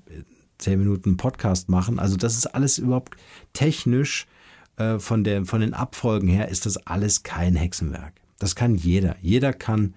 äh, 0.09 0.23
zehn 0.59 0.79
Minuten 0.79 1.17
Podcast 1.17 1.69
machen. 1.69 1.99
Also 1.99 2.17
das 2.17 2.37
ist 2.37 2.47
alles 2.47 2.79
überhaupt 2.79 3.17
technisch 3.53 4.27
äh, 4.77 4.99
von, 4.99 5.25
der, 5.25 5.45
von 5.45 5.61
den 5.61 5.75
Abfolgen 5.75 6.29
her 6.29 6.49
ist 6.49 6.67
das 6.67 6.77
alles 6.87 7.23
kein 7.23 7.57
Hexenwerk. 7.57 8.15
Das 8.39 8.55
kann 8.55 8.77
jeder. 8.77 9.17
Jeder 9.21 9.53
kann 9.53 9.95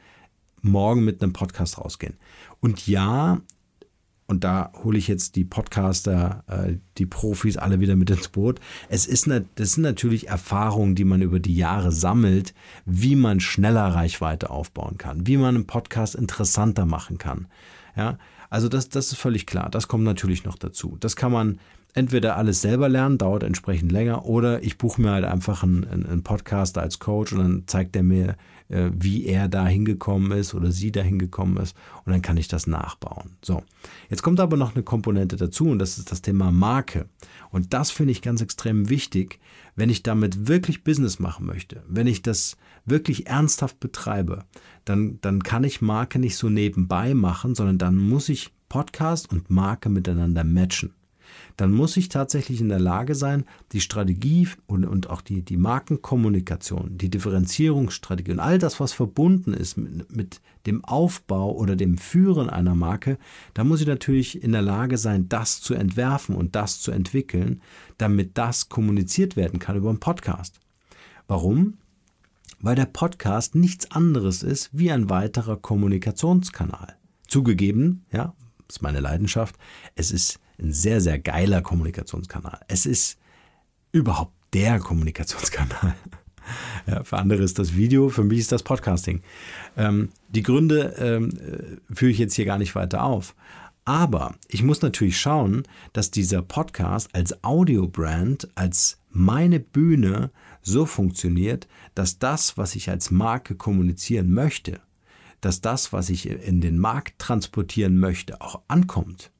morgen 0.61 1.03
mit 1.03 1.21
einem 1.21 1.33
Podcast 1.33 1.77
rausgehen. 1.77 2.15
Und 2.59 2.87
ja, 2.87 3.41
und 4.29 4.43
da 4.43 4.71
hole 4.83 4.97
ich 4.97 5.07
jetzt 5.07 5.35
die 5.35 5.43
Podcaster, 5.43 6.43
äh, 6.47 6.75
die 6.99 7.07
Profis 7.07 7.57
alle 7.57 7.79
wieder 7.79 7.95
mit 7.95 8.11
ins 8.11 8.27
Boot. 8.27 8.59
Es 8.87 9.07
ist 9.07 9.25
ne, 9.25 9.45
das 9.55 9.73
sind 9.73 9.83
natürlich 9.83 10.27
Erfahrungen, 10.27 10.93
die 10.93 11.03
man 11.03 11.23
über 11.23 11.39
die 11.39 11.55
Jahre 11.55 11.91
sammelt, 11.91 12.53
wie 12.85 13.15
man 13.15 13.39
schneller 13.39 13.87
Reichweite 13.87 14.51
aufbauen 14.51 14.99
kann, 14.99 15.25
wie 15.25 15.37
man 15.37 15.55
einen 15.55 15.65
Podcast 15.65 16.13
interessanter 16.13 16.85
machen 16.85 17.17
kann. 17.17 17.47
Ja, 17.97 18.19
also 18.51 18.69
das, 18.69 18.89
das 18.89 19.11
ist 19.11 19.17
völlig 19.17 19.47
klar. 19.47 19.69
Das 19.71 19.87
kommt 19.87 20.03
natürlich 20.03 20.43
noch 20.43 20.57
dazu. 20.57 20.97
Das 20.99 21.15
kann 21.15 21.31
man 21.31 21.59
entweder 21.93 22.37
alles 22.37 22.61
selber 22.61 22.87
lernen, 22.87 23.17
dauert 23.17 23.41
entsprechend 23.41 23.91
länger, 23.91 24.25
oder 24.25 24.61
ich 24.61 24.77
buche 24.77 25.01
mir 25.01 25.09
halt 25.09 25.25
einfach 25.25 25.63
einen, 25.63 25.85
einen 25.85 26.23
Podcaster 26.23 26.81
als 26.81 26.99
Coach 26.99 27.33
und 27.33 27.39
dann 27.39 27.63
zeigt 27.65 27.95
er 27.95 28.03
mir, 28.03 28.35
wie 28.69 29.25
er 29.25 29.47
da 29.47 29.67
hingekommen 29.67 30.31
ist 30.31 30.53
oder 30.53 30.71
sie 30.71 30.91
da 30.91 31.01
hingekommen 31.01 31.57
ist 31.57 31.75
und 32.05 32.11
dann 32.11 32.21
kann 32.21 32.37
ich 32.37 32.47
das 32.47 32.67
nachbauen. 32.67 33.31
So, 33.43 33.63
jetzt 34.09 34.21
kommt 34.21 34.39
aber 34.39 34.57
noch 34.57 34.75
eine 34.75 34.83
Komponente 34.83 35.35
dazu 35.35 35.65
und 35.69 35.79
das 35.79 35.97
ist 35.97 36.11
das 36.11 36.21
Thema 36.21 36.51
Marke. 36.51 37.07
Und 37.51 37.73
das 37.73 37.89
finde 37.89 38.11
ich 38.11 38.21
ganz 38.21 38.41
extrem 38.41 38.89
wichtig, 38.89 39.39
wenn 39.75 39.89
ich 39.89 40.03
damit 40.03 40.47
wirklich 40.47 40.83
Business 40.83 41.19
machen 41.19 41.45
möchte, 41.45 41.83
wenn 41.87 42.07
ich 42.07 42.21
das 42.21 42.57
wirklich 42.85 43.27
ernsthaft 43.27 43.79
betreibe, 43.79 44.45
dann, 44.85 45.19
dann 45.21 45.41
kann 45.41 45.63
ich 45.63 45.81
Marke 45.81 46.19
nicht 46.19 46.37
so 46.37 46.49
nebenbei 46.49 47.13
machen, 47.13 47.55
sondern 47.55 47.77
dann 47.77 47.95
muss 47.95 48.29
ich 48.29 48.51
Podcast 48.69 49.31
und 49.31 49.49
Marke 49.49 49.89
miteinander 49.89 50.43
matchen 50.43 50.93
dann 51.59 51.73
muss 51.73 51.97
ich 51.97 52.07
tatsächlich 52.07 52.61
in 52.61 52.69
der 52.69 52.79
Lage 52.79 53.15
sein, 53.15 53.43
die 53.73 53.81
Strategie 53.81 54.47
und, 54.65 54.85
und 54.85 55.09
auch 55.09 55.19
die, 55.19 55.41
die 55.41 55.57
Markenkommunikation, 55.57 56.97
die 56.97 57.09
Differenzierungsstrategie 57.09 58.31
und 58.31 58.39
all 58.39 58.59
das, 58.59 58.79
was 58.79 58.93
verbunden 58.93 59.53
ist 59.53 59.75
mit, 59.75 60.15
mit 60.15 60.41
dem 60.65 60.85
Aufbau 60.85 61.51
oder 61.51 61.75
dem 61.75 61.97
Führen 61.97 62.49
einer 62.49 62.75
Marke, 62.75 63.17
da 63.53 63.65
muss 63.65 63.81
ich 63.81 63.87
natürlich 63.87 64.41
in 64.41 64.53
der 64.53 64.61
Lage 64.61 64.97
sein, 64.97 65.27
das 65.27 65.59
zu 65.59 65.73
entwerfen 65.73 66.33
und 66.33 66.55
das 66.55 66.79
zu 66.79 66.91
entwickeln, 66.91 67.61
damit 67.97 68.37
das 68.37 68.69
kommuniziert 68.69 69.35
werden 69.35 69.59
kann 69.59 69.75
über 69.75 69.89
einen 69.89 69.99
Podcast. 69.99 70.61
Warum? 71.27 71.73
Weil 72.61 72.75
der 72.75 72.85
Podcast 72.85 73.55
nichts 73.55 73.91
anderes 73.91 74.43
ist 74.43 74.69
wie 74.71 74.91
ein 74.91 75.09
weiterer 75.09 75.57
Kommunikationskanal. 75.57 76.95
Zugegeben, 77.27 78.05
ja, 78.13 78.33
ist 78.69 78.81
meine 78.81 79.01
Leidenschaft, 79.01 79.55
es 79.95 80.11
ist 80.11 80.39
ein 80.59 80.73
sehr, 80.73 81.01
sehr 81.01 81.19
geiler 81.19 81.61
Kommunikationskanal. 81.61 82.59
Es 82.67 82.85
ist 82.85 83.17
überhaupt 83.91 84.33
der 84.53 84.79
Kommunikationskanal. 84.79 85.95
Ja, 86.87 87.03
für 87.03 87.17
andere 87.17 87.43
ist 87.43 87.59
das 87.59 87.75
Video, 87.75 88.09
für 88.09 88.23
mich 88.23 88.39
ist 88.39 88.51
das 88.51 88.63
Podcasting. 88.63 89.21
Ähm, 89.77 90.09
die 90.29 90.41
Gründe 90.41 90.95
ähm, 90.97 91.29
äh, 91.37 91.93
führe 91.93 92.09
ich 92.09 92.17
jetzt 92.17 92.33
hier 92.33 92.45
gar 92.45 92.57
nicht 92.57 92.73
weiter 92.73 93.03
auf. 93.03 93.35
Aber 93.85 94.35
ich 94.47 94.63
muss 94.63 94.81
natürlich 94.81 95.19
schauen, 95.19 95.63
dass 95.93 96.09
dieser 96.09 96.41
Podcast 96.41 97.13
als 97.13 97.43
Audiobrand, 97.43 98.49
als 98.55 98.99
meine 99.11 99.59
Bühne 99.59 100.31
so 100.61 100.85
funktioniert, 100.85 101.67
dass 101.95 102.19
das, 102.19 102.57
was 102.57 102.75
ich 102.75 102.89
als 102.89 103.11
Marke 103.11 103.55
kommunizieren 103.55 104.31
möchte, 104.31 104.79
dass 105.41 105.61
das, 105.61 105.93
was 105.93 106.09
ich 106.09 106.29
in 106.29 106.61
den 106.61 106.77
Markt 106.77 107.19
transportieren 107.19 107.97
möchte, 107.97 108.41
auch 108.41 108.61
ankommt. 108.67 109.31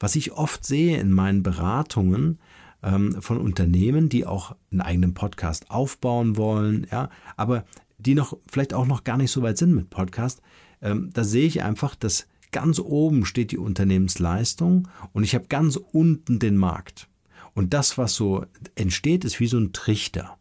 Was 0.00 0.16
ich 0.16 0.32
oft 0.32 0.64
sehe 0.64 0.98
in 0.98 1.12
meinen 1.12 1.42
Beratungen 1.42 2.38
ähm, 2.82 3.20
von 3.20 3.38
Unternehmen, 3.38 4.08
die 4.08 4.26
auch 4.26 4.54
einen 4.70 4.80
eigenen 4.80 5.14
Podcast 5.14 5.70
aufbauen 5.70 6.36
wollen, 6.36 6.86
ja, 6.90 7.10
aber 7.36 7.64
die 7.98 8.14
noch 8.14 8.36
vielleicht 8.50 8.74
auch 8.74 8.86
noch 8.86 9.04
gar 9.04 9.16
nicht 9.16 9.30
so 9.30 9.42
weit 9.42 9.58
sind 9.58 9.74
mit 9.74 9.90
Podcast, 9.90 10.42
ähm, 10.82 11.10
da 11.12 11.24
sehe 11.24 11.46
ich 11.46 11.62
einfach, 11.62 11.94
dass 11.94 12.26
ganz 12.52 12.78
oben 12.78 13.24
steht 13.24 13.50
die 13.50 13.58
Unternehmensleistung 13.58 14.88
und 15.12 15.24
ich 15.24 15.34
habe 15.34 15.46
ganz 15.48 15.76
unten 15.76 16.38
den 16.38 16.56
Markt. 16.56 17.08
Und 17.54 17.72
das, 17.72 17.98
was 17.98 18.14
so 18.14 18.44
entsteht, 18.74 19.24
ist 19.24 19.40
wie 19.40 19.46
so 19.46 19.58
ein 19.58 19.72
Trichter. 19.72 20.36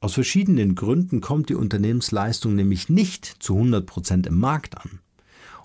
Aus 0.00 0.14
verschiedenen 0.14 0.74
Gründen 0.74 1.20
kommt 1.20 1.48
die 1.48 1.54
Unternehmensleistung 1.54 2.54
nämlich 2.54 2.88
nicht 2.88 3.24
zu 3.24 3.54
100 3.54 3.86
Prozent 3.86 4.26
im 4.26 4.38
Markt 4.38 4.78
an. 4.78 5.00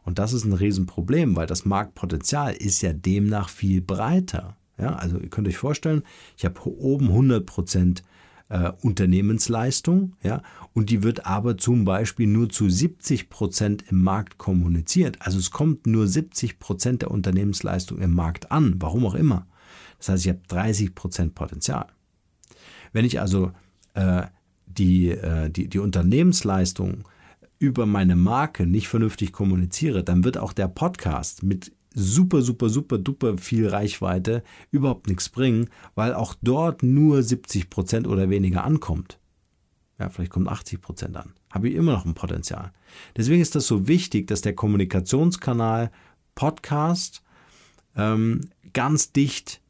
Und 0.04 0.20
das 0.20 0.34
ist 0.34 0.46
ein 0.46 0.54
Riesenproblem, 0.54 1.36
weil 1.36 1.48
das 1.48 1.66
Marktpotenzial 1.66 2.54
ist 2.54 2.82
ja 2.82 2.94
demnach 2.94 3.50
viel 3.50 3.82
breiter. 3.82 4.58
Ja, 4.78 4.96
also 4.96 5.18
ihr 5.18 5.30
könnt 5.30 5.48
euch 5.48 5.58
vorstellen, 5.58 6.04
ich 6.38 6.46
habe 6.46 6.68
oben 6.68 7.10
100 7.10 7.46
Prozent 7.46 8.04
äh, 8.50 8.72
Unternehmensleistung, 8.82 10.16
ja, 10.24 10.42
und 10.74 10.90
die 10.90 11.04
wird 11.04 11.26
aber 11.26 11.58
zum 11.58 11.86
Beispiel 11.86 12.28
nur 12.28 12.50
zu 12.50 12.70
70 12.70 13.30
Prozent 13.30 13.86
im 13.90 14.02
Markt 14.02 14.38
kommuniziert. 14.38 15.18
Also 15.20 15.38
es 15.38 15.52
kommt 15.52 15.88
nur 15.88 16.08
70 16.08 16.60
Prozent 16.60 17.04
der 17.04 17.12
Unternehmensleistung 17.12 18.00
im 18.00 18.14
Markt 18.14 18.52
an, 18.52 18.76
warum 18.80 19.06
auch 19.06 19.16
immer. 19.16 19.48
Das 20.00 20.10
heißt, 20.10 20.26
ich 20.26 20.30
habe 20.30 20.42
30 20.48 20.96
Prozent 20.96 21.36
Potenzial. 21.36 21.88
Wenn 22.92 23.06
ich 23.06 23.22
also 23.22 23.52
äh, 23.94 24.24
die, 24.66 25.12
äh, 25.12 25.50
die, 25.50 25.68
die 25.68 25.80
Unternehmensleistung 25.80 27.08
über 27.60 27.86
meine 27.86 28.16
Marke 28.16 28.66
nicht 28.66 28.88
vernünftig 28.88 29.32
kommuniziere, 29.32 30.04
dann 30.04 30.24
wird 30.24 30.38
auch 30.38 30.54
der 30.54 30.68
Podcast 30.68 31.44
mit 31.44 31.72
super, 31.94 32.42
super, 32.42 32.70
super, 32.70 32.98
duper 32.98 33.38
viel 33.38 33.68
Reichweite 33.68 34.44
überhaupt 34.72 35.08
nichts 35.08 35.30
bringen, 35.30 35.70
weil 35.96 36.14
auch 36.14 36.36
dort 36.42 36.84
nur 36.84 37.22
70 37.22 37.70
Prozent 37.70 38.08
oder 38.08 38.30
weniger 38.30 38.64
ankommt. 38.64 39.20
Ja, 40.00 40.10
vielleicht 40.10 40.32
kommt 40.32 40.48
80 40.48 40.82
Prozent 40.82 41.16
an. 41.18 41.34
Habe 41.52 41.70
ich 41.70 41.76
immer 41.76 41.94
noch 41.94 42.06
ein 42.06 42.16
Potenzial. 42.16 42.74
Deswegen 43.16 43.42
ist 43.42 43.56
das 43.56 43.68
so 43.68 43.88
wichtig, 43.88 44.28
dass 44.28 44.42
der 44.42 44.56
Kommunikationskanal 44.56 45.92
Podcast 46.36 47.22
ähm, 47.96 48.42
ganz 48.74 49.12
dicht 49.12 49.62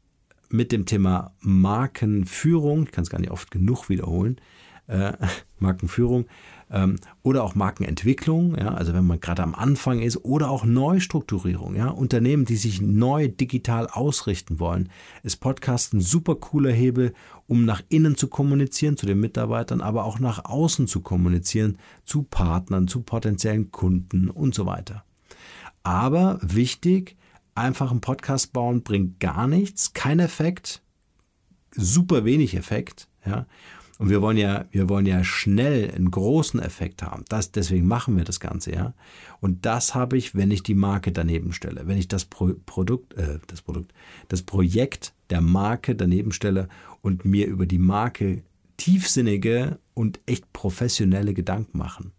mit 0.48 0.72
dem 0.72 0.86
Thema 0.86 1.34
Markenführung, 1.40 2.84
ich 2.84 2.92
kann 2.92 3.02
es 3.02 3.10
gar 3.10 3.20
nicht 3.20 3.30
oft 3.30 3.50
genug 3.50 3.88
wiederholen, 3.88 4.40
äh, 4.86 5.12
Markenführung, 5.58 6.26
ähm, 6.70 6.96
oder 7.22 7.44
auch 7.44 7.54
Markenentwicklung, 7.54 8.56
ja, 8.56 8.74
also 8.74 8.94
wenn 8.94 9.06
man 9.06 9.20
gerade 9.20 9.42
am 9.42 9.54
Anfang 9.54 10.00
ist, 10.00 10.24
oder 10.24 10.50
auch 10.50 10.64
Neustrukturierung, 10.64 11.76
ja, 11.76 11.88
Unternehmen, 11.88 12.44
die 12.44 12.56
sich 12.56 12.80
neu 12.80 13.28
digital 13.28 13.86
ausrichten 13.88 14.58
wollen, 14.60 14.88
ist 15.22 15.36
Podcast 15.36 15.94
ein 15.94 16.00
super 16.00 16.36
cooler 16.36 16.72
Hebel, 16.72 17.14
um 17.46 17.64
nach 17.64 17.82
innen 17.88 18.16
zu 18.16 18.28
kommunizieren, 18.28 18.96
zu 18.96 19.06
den 19.06 19.20
Mitarbeitern, 19.20 19.80
aber 19.80 20.04
auch 20.04 20.18
nach 20.18 20.44
außen 20.44 20.86
zu 20.86 21.00
kommunizieren, 21.00 21.78
zu 22.04 22.22
Partnern, 22.22 22.88
zu 22.88 23.02
potenziellen 23.02 23.70
Kunden 23.70 24.30
und 24.30 24.54
so 24.54 24.66
weiter. 24.66 25.04
Aber 25.82 26.38
wichtig, 26.42 27.16
einfach 27.54 27.90
einen 27.90 28.00
Podcast 28.00 28.52
bauen 28.52 28.82
bringt 28.82 29.20
gar 29.20 29.46
nichts, 29.46 29.92
kein 29.92 30.18
Effekt, 30.18 30.82
super 31.72 32.24
wenig 32.24 32.54
Effekt, 32.54 33.08
ja. 33.26 33.46
Und 33.98 34.10
wir 34.10 34.20
wollen 34.22 34.36
ja, 34.36 34.64
wir 34.72 34.88
wollen 34.88 35.06
ja 35.06 35.22
schnell 35.22 35.90
einen 35.94 36.10
großen 36.10 36.60
Effekt 36.60 37.02
haben. 37.02 37.24
Das, 37.28 37.52
deswegen 37.52 37.86
machen 37.86 38.16
wir 38.16 38.24
das 38.24 38.40
Ganze, 38.40 38.72
ja. 38.72 38.94
Und 39.40 39.66
das 39.66 39.94
habe 39.94 40.16
ich, 40.16 40.34
wenn 40.34 40.50
ich 40.50 40.62
die 40.62 40.74
Marke 40.74 41.12
daneben 41.12 41.52
stelle, 41.52 41.86
wenn 41.86 41.98
ich 41.98 42.08
das 42.08 42.24
Pro 42.24 42.54
Produkt, 42.66 43.14
äh, 43.14 43.38
das 43.46 43.62
Produkt, 43.62 43.92
das 44.28 44.42
Projekt 44.42 45.12
der 45.30 45.40
Marke 45.40 45.94
daneben 45.94 46.32
stelle 46.32 46.68
und 47.02 47.24
mir 47.24 47.46
über 47.46 47.66
die 47.66 47.78
Marke 47.78 48.42
tiefsinnige 48.76 49.78
und 49.94 50.18
echt 50.26 50.52
professionelle 50.52 51.34
Gedanken 51.34 51.78
machen 51.78 52.12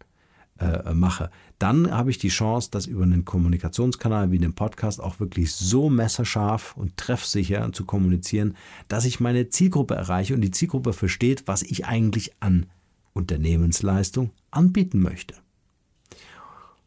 äh, 0.59 0.93
mache, 0.93 1.29
dann 1.59 1.91
habe 1.91 2.11
ich 2.11 2.17
die 2.17 2.29
Chance, 2.29 2.69
das 2.71 2.85
über 2.85 3.03
einen 3.03 3.25
Kommunikationskanal 3.25 4.31
wie 4.31 4.39
den 4.39 4.53
Podcast 4.53 5.01
auch 5.01 5.19
wirklich 5.19 5.53
so 5.53 5.89
messerscharf 5.89 6.75
und 6.77 6.97
treffsicher 6.97 7.71
zu 7.73 7.85
kommunizieren, 7.85 8.55
dass 8.87 9.05
ich 9.05 9.19
meine 9.19 9.49
Zielgruppe 9.49 9.95
erreiche 9.95 10.33
und 10.33 10.41
die 10.41 10.51
Zielgruppe 10.51 10.93
versteht, 10.93 11.47
was 11.47 11.63
ich 11.63 11.85
eigentlich 11.85 12.31
an 12.39 12.67
Unternehmensleistung 13.13 14.31
anbieten 14.51 15.01
möchte. 15.01 15.35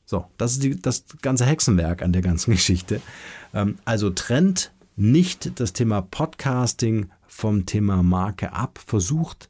So, 0.05 0.25
das 0.39 0.53
ist 0.53 0.63
die, 0.63 0.81
das 0.81 1.05
ganze 1.21 1.45
Hexenwerk 1.45 2.03
an 2.03 2.13
der 2.13 2.23
ganzen 2.23 2.51
Geschichte. 2.53 3.01
Ähm, 3.53 3.79
also 3.85 4.11
trennt 4.11 4.73
nicht 4.97 5.61
das 5.61 5.73
Thema 5.73 6.01
Podcasting 6.01 7.11
vom 7.27 7.67
Thema 7.67 8.03
Marke 8.03 8.53
ab, 8.53 8.81
versucht 8.85 9.49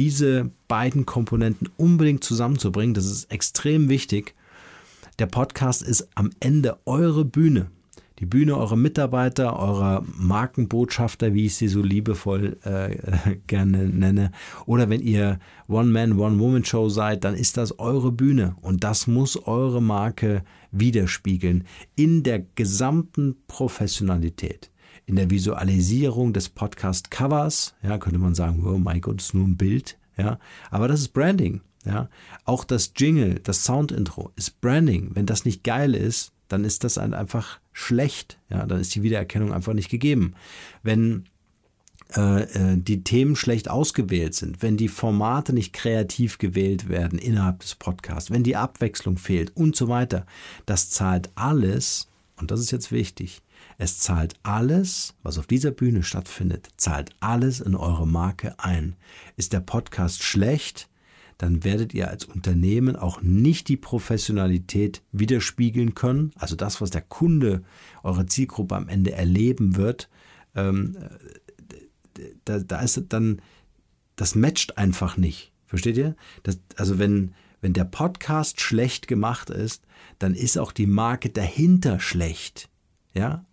diese 0.00 0.50
beiden 0.66 1.06
Komponenten 1.06 1.68
unbedingt 1.76 2.24
zusammenzubringen. 2.24 2.94
Das 2.94 3.04
ist 3.04 3.30
extrem 3.30 3.88
wichtig. 3.88 4.34
Der 5.18 5.26
Podcast 5.26 5.82
ist 5.82 6.08
am 6.14 6.30
Ende 6.40 6.78
eure 6.86 7.24
Bühne 7.24 7.70
die 8.20 8.26
Bühne 8.26 8.56
eurer 8.56 8.76
Mitarbeiter, 8.76 9.58
eurer 9.58 10.04
Markenbotschafter, 10.14 11.32
wie 11.32 11.46
ich 11.46 11.54
sie 11.56 11.68
so 11.68 11.82
liebevoll 11.82 12.58
äh, 12.64 13.36
gerne 13.46 13.88
nenne. 13.88 14.30
Oder 14.66 14.90
wenn 14.90 15.00
ihr 15.00 15.38
One-Man, 15.68 16.18
One-Woman-Show 16.18 16.90
seid, 16.90 17.24
dann 17.24 17.34
ist 17.34 17.56
das 17.56 17.78
eure 17.78 18.12
Bühne 18.12 18.56
und 18.60 18.84
das 18.84 19.06
muss 19.06 19.36
eure 19.46 19.80
Marke 19.80 20.44
widerspiegeln 20.70 21.64
in 21.96 22.22
der 22.22 22.44
gesamten 22.54 23.36
Professionalität. 23.48 24.70
In 25.10 25.16
der 25.16 25.28
Visualisierung 25.28 26.32
des 26.32 26.48
Podcast-Covers, 26.50 27.74
ja, 27.82 27.98
könnte 27.98 28.20
man 28.20 28.36
sagen, 28.36 28.64
oh 28.64 28.78
mein 28.78 29.00
Gott, 29.00 29.20
ist 29.20 29.34
nur 29.34 29.44
ein 29.44 29.56
Bild, 29.56 29.98
ja, 30.16 30.38
aber 30.70 30.86
das 30.86 31.00
ist 31.00 31.08
Branding. 31.08 31.62
Ja, 31.84 32.08
auch 32.44 32.62
das 32.62 32.92
Jingle, 32.96 33.40
das 33.42 33.64
Sound-Intro 33.64 34.30
ist 34.36 34.60
Branding. 34.60 35.10
Wenn 35.14 35.26
das 35.26 35.44
nicht 35.44 35.64
geil 35.64 35.96
ist, 35.96 36.30
dann 36.46 36.62
ist 36.62 36.84
das 36.84 36.96
einfach 36.96 37.58
schlecht. 37.72 38.38
Ja, 38.50 38.66
dann 38.66 38.78
ist 38.78 38.94
die 38.94 39.02
Wiedererkennung 39.02 39.52
einfach 39.52 39.72
nicht 39.72 39.88
gegeben. 39.90 40.34
Wenn 40.84 41.24
äh, 42.16 42.42
äh, 42.42 42.76
die 42.76 43.02
Themen 43.02 43.34
schlecht 43.34 43.68
ausgewählt 43.68 44.36
sind, 44.36 44.62
wenn 44.62 44.76
die 44.76 44.86
Formate 44.86 45.52
nicht 45.52 45.72
kreativ 45.72 46.38
gewählt 46.38 46.88
werden 46.88 47.18
innerhalb 47.18 47.58
des 47.58 47.74
Podcasts, 47.74 48.30
wenn 48.30 48.44
die 48.44 48.54
Abwechslung 48.54 49.18
fehlt 49.18 49.56
und 49.56 49.74
so 49.74 49.88
weiter, 49.88 50.24
das 50.66 50.88
zahlt 50.88 51.30
alles, 51.34 52.06
und 52.36 52.52
das 52.52 52.60
ist 52.60 52.70
jetzt 52.70 52.92
wichtig, 52.92 53.42
es 53.80 53.98
zahlt 53.98 54.34
alles, 54.42 55.14
was 55.22 55.38
auf 55.38 55.46
dieser 55.46 55.70
Bühne 55.70 56.02
stattfindet, 56.02 56.68
zahlt 56.76 57.14
alles 57.20 57.60
in 57.60 57.74
eure 57.74 58.06
Marke 58.06 58.54
ein. 58.58 58.94
Ist 59.38 59.54
der 59.54 59.60
Podcast 59.60 60.22
schlecht, 60.22 60.90
dann 61.38 61.64
werdet 61.64 61.94
ihr 61.94 62.08
als 62.08 62.26
Unternehmen 62.26 62.94
auch 62.94 63.22
nicht 63.22 63.68
die 63.68 63.78
Professionalität 63.78 65.00
widerspiegeln 65.12 65.94
können. 65.94 66.32
Also 66.34 66.56
das, 66.56 66.82
was 66.82 66.90
der 66.90 67.00
Kunde, 67.00 67.62
eure 68.02 68.26
Zielgruppe 68.26 68.76
am 68.76 68.86
Ende 68.86 69.12
erleben 69.12 69.76
wird, 69.76 70.10
ähm, 70.54 70.98
da, 72.44 72.58
da 72.58 72.80
ist 72.82 73.02
dann, 73.08 73.40
das 74.14 74.34
matcht 74.34 74.76
einfach 74.76 75.16
nicht. 75.16 75.52
Versteht 75.64 75.96
ihr? 75.96 76.16
Das, 76.42 76.60
also 76.76 76.98
wenn, 76.98 77.32
wenn 77.62 77.72
der 77.72 77.84
Podcast 77.84 78.60
schlecht 78.60 79.08
gemacht 79.08 79.48
ist, 79.48 79.86
dann 80.18 80.34
ist 80.34 80.58
auch 80.58 80.72
die 80.72 80.86
Marke 80.86 81.30
dahinter 81.30 81.98
schlecht. 81.98 82.68
Ja, 83.14 83.46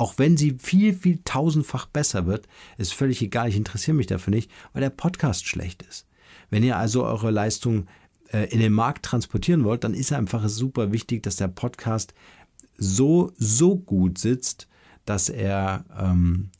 auch 0.00 0.14
wenn 0.16 0.38
sie 0.38 0.56
viel, 0.58 0.94
viel 0.94 1.20
tausendfach 1.24 1.84
besser 1.84 2.24
wird, 2.24 2.48
ist 2.78 2.94
völlig 2.94 3.20
egal, 3.20 3.50
ich 3.50 3.56
interessiere 3.56 3.94
mich 3.94 4.06
dafür 4.06 4.30
nicht, 4.30 4.50
weil 4.72 4.80
der 4.80 4.88
Podcast 4.88 5.46
schlecht 5.46 5.82
ist. 5.82 6.06
Wenn 6.48 6.64
ihr 6.64 6.78
also 6.78 7.04
eure 7.04 7.30
Leistung 7.30 7.86
äh, 8.32 8.46
in 8.46 8.60
den 8.60 8.72
Markt 8.72 9.04
transportieren 9.04 9.62
wollt, 9.62 9.84
dann 9.84 9.92
ist 9.92 10.10
einfach 10.14 10.48
super 10.48 10.90
wichtig, 10.90 11.22
dass 11.22 11.36
der 11.36 11.48
Podcast 11.48 12.14
so, 12.78 13.30
so 13.36 13.76
gut 13.76 14.16
sitzt, 14.16 14.68
dass 15.04 15.28
er 15.28 15.84
ähm, 15.94 16.48
äh, 16.54 16.59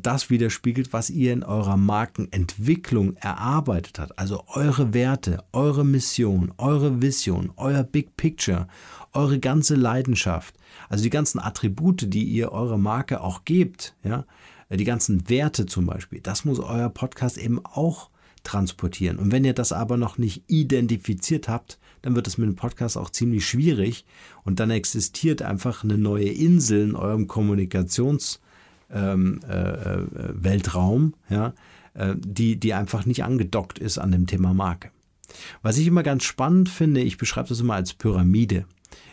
das 0.00 0.30
widerspiegelt, 0.30 0.92
was 0.92 1.10
ihr 1.10 1.32
in 1.32 1.42
eurer 1.42 1.76
Markenentwicklung 1.76 3.14
erarbeitet 3.16 3.98
habt. 3.98 4.18
Also 4.18 4.44
eure 4.48 4.94
Werte, 4.94 5.44
eure 5.52 5.84
Mission, 5.84 6.52
eure 6.58 7.02
Vision, 7.02 7.52
euer 7.56 7.84
Big 7.84 8.16
Picture, 8.16 8.68
eure 9.12 9.38
ganze 9.38 9.74
Leidenschaft. 9.74 10.54
Also 10.88 11.04
die 11.04 11.10
ganzen 11.10 11.38
Attribute, 11.38 12.12
die 12.12 12.24
ihr 12.24 12.52
eurer 12.52 12.78
Marke 12.78 13.20
auch 13.20 13.44
gebt, 13.44 13.94
ja, 14.02 14.24
die 14.70 14.84
ganzen 14.84 15.28
Werte 15.28 15.66
zum 15.66 15.86
Beispiel, 15.86 16.20
das 16.20 16.44
muss 16.44 16.58
euer 16.58 16.88
Podcast 16.88 17.38
eben 17.38 17.64
auch 17.64 18.10
transportieren. 18.42 19.18
Und 19.18 19.32
wenn 19.32 19.44
ihr 19.44 19.54
das 19.54 19.72
aber 19.72 19.96
noch 19.96 20.18
nicht 20.18 20.44
identifiziert 20.46 21.48
habt, 21.48 21.78
dann 22.02 22.14
wird 22.14 22.26
es 22.26 22.38
mit 22.38 22.48
dem 22.48 22.56
Podcast 22.56 22.96
auch 22.96 23.10
ziemlich 23.10 23.46
schwierig 23.46 24.04
und 24.44 24.60
dann 24.60 24.70
existiert 24.70 25.42
einfach 25.42 25.82
eine 25.82 25.98
neue 25.98 26.28
Insel 26.28 26.90
in 26.90 26.94
eurem 26.94 27.26
Kommunikationsweltraum, 27.26 28.45
ähm, 28.90 29.40
äh, 29.48 30.00
äh, 30.32 31.10
ja, 31.28 31.54
äh, 31.94 32.14
die, 32.16 32.58
die 32.58 32.74
einfach 32.74 33.06
nicht 33.06 33.24
angedockt 33.24 33.78
ist 33.78 33.98
an 33.98 34.12
dem 34.12 34.26
Thema 34.26 34.54
Marke. 34.54 34.90
Was 35.62 35.78
ich 35.78 35.86
immer 35.86 36.02
ganz 36.02 36.24
spannend 36.24 36.68
finde, 36.68 37.00
ich 37.00 37.18
beschreibe 37.18 37.48
das 37.48 37.60
immer 37.60 37.74
als 37.74 37.94
Pyramide. 37.94 38.64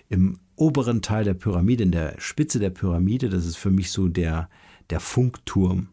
Im 0.10 0.40
oberen 0.56 1.02
Teil 1.02 1.24
der 1.24 1.34
Pyramide, 1.34 1.84
in 1.84 1.92
der 1.92 2.16
Spitze 2.20 2.60
der 2.60 2.70
Pyramide, 2.70 3.30
das 3.30 3.46
ist 3.46 3.58
für 3.58 3.72
mich 3.72 3.92
so 3.92 4.08
der, 4.08 4.50
der 4.90 5.00
Funkturm 5.00 5.88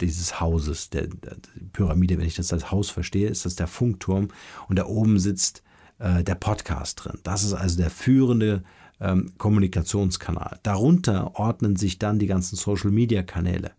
dieses 0.00 0.40
Hauses, 0.40 0.90
der, 0.90 1.06
der, 1.06 1.36
Pyramide, 1.72 2.18
wenn 2.18 2.26
ich 2.26 2.36
das 2.36 2.52
als 2.52 2.70
Haus 2.70 2.90
verstehe, 2.90 3.28
ist 3.28 3.44
das 3.44 3.56
der 3.56 3.66
Funkturm 3.66 4.28
und 4.68 4.78
da 4.78 4.86
oben 4.86 5.18
sitzt 5.18 5.62
äh, 5.98 6.22
der 6.22 6.34
Podcast 6.34 7.04
drin. 7.04 7.18
Das 7.22 7.44
ist 7.44 7.52
also 7.52 7.76
der 7.76 7.90
führende 7.90 8.62
ähm, 9.00 9.32
Kommunikationskanal. 9.38 10.58
Darunter 10.62 11.38
ordnen 11.38 11.76
sich 11.76 11.98
dann 11.98 12.18
die 12.18 12.26
ganzen 12.26 12.56
Social-Media-Kanäle 12.56 13.72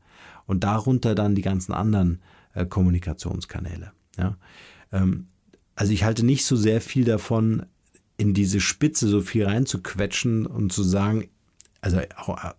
und 0.45 0.63
darunter 0.63 1.15
dann 1.15 1.35
die 1.35 1.41
ganzen 1.41 1.73
anderen 1.73 2.21
äh, 2.53 2.65
Kommunikationskanäle. 2.65 3.91
Ja? 4.17 4.37
Ähm, 4.91 5.27
also 5.75 5.91
ich 5.91 6.03
halte 6.03 6.25
nicht 6.25 6.45
so 6.45 6.55
sehr 6.55 6.81
viel 6.81 7.05
davon, 7.05 7.65
in 8.17 8.33
diese 8.33 8.61
Spitze 8.61 9.07
so 9.07 9.21
viel 9.21 9.45
reinzuquetschen 9.45 10.45
und 10.45 10.71
zu 10.71 10.83
sagen, 10.83 11.27
also 11.81 11.99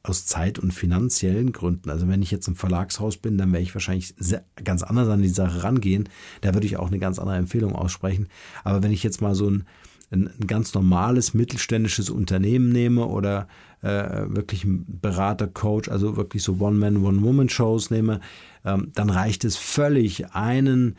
aus 0.05 0.27
Zeit- 0.27 0.61
und 0.61 0.73
finanziellen 0.73 1.51
Gründen. 1.51 1.90
Also 1.90 2.07
wenn 2.07 2.23
ich 2.23 2.31
jetzt 2.31 2.47
im 2.47 2.55
Verlagshaus 2.55 3.16
bin, 3.16 3.37
dann 3.37 3.53
werde 3.53 3.64
ich 3.64 3.75
wahrscheinlich 3.75 4.14
sehr, 4.19 4.45
ganz 4.62 4.85
anders 4.85 5.09
an 5.09 5.21
die 5.21 5.29
Sache 5.29 5.64
rangehen. 5.64 6.09
Da 6.42 6.55
würde 6.55 6.66
ich 6.66 6.77
auch 6.77 6.87
eine 6.87 7.01
ganz 7.01 7.19
andere 7.19 7.37
Empfehlung 7.37 7.75
aussprechen. 7.75 8.29
Aber 8.62 8.85
wenn 8.85 8.92
ich 8.92 9.03
jetzt 9.03 9.21
mal 9.21 9.35
so 9.35 9.51
ein, 9.51 9.64
ein, 10.11 10.29
ein 10.29 10.47
ganz 10.47 10.75
normales 10.75 11.35
mittelständisches 11.35 12.11
Unternehmen 12.11 12.71
nehme 12.71 13.07
oder 13.07 13.49
äh, 13.83 14.27
wirklich 14.29 14.64
ein 14.64 14.85
Berater, 14.87 15.47
Coach, 15.47 15.88
also 15.88 16.16
wirklich 16.16 16.42
so 16.42 16.57
One-Man, 16.59 17.05
One-Woman-Shows 17.05 17.90
nehme, 17.90 18.21
ähm, 18.64 18.90
dann 18.95 19.11
reicht 19.11 19.45
es 19.45 19.57
völlig, 19.57 20.33
einen, 20.33 20.97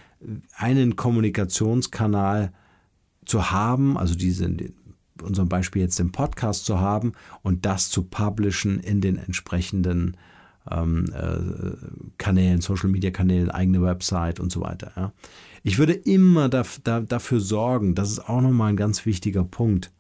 einen 0.56 0.96
Kommunikationskanal 0.96 2.52
zu 3.26 3.52
haben, 3.52 3.98
also 3.98 4.15
diese, 4.15 4.50
unserem 5.22 5.50
Beispiel 5.50 5.82
jetzt 5.82 6.00
den 6.00 6.12
Podcast 6.12 6.65
zu 6.65 6.80
haben 6.80 7.13
und 7.41 7.65
das 7.65 7.89
zu 7.89 8.04
publishen 8.04 8.80
in 8.80 9.02
den 9.02 9.17
entsprechenden 9.17 10.17
ähm, 10.70 11.06
äh, 11.13 11.76
Kanälen, 12.17 12.62
Social 12.62 12.89
Media 12.89 13.12
Kanälen, 13.12 13.50
eigene 13.50 13.82
Website 13.82 14.39
und 14.39 14.52
so 14.52 14.62
weiter. 14.62 14.91
Ja. 14.96 15.13
Ich 15.67 15.80
würde 15.80 15.91
immer 15.91 16.47
da, 16.47 16.63
da, 16.86 17.01
dafür 17.01 17.41
sorgen, 17.41 17.93
das 17.93 18.10
ist 18.10 18.30
auch 18.30 18.39
nochmal 18.39 18.69
ein 18.69 18.77
ganz 18.77 19.06
wichtiger 19.06 19.43
Punkt. 19.43 19.91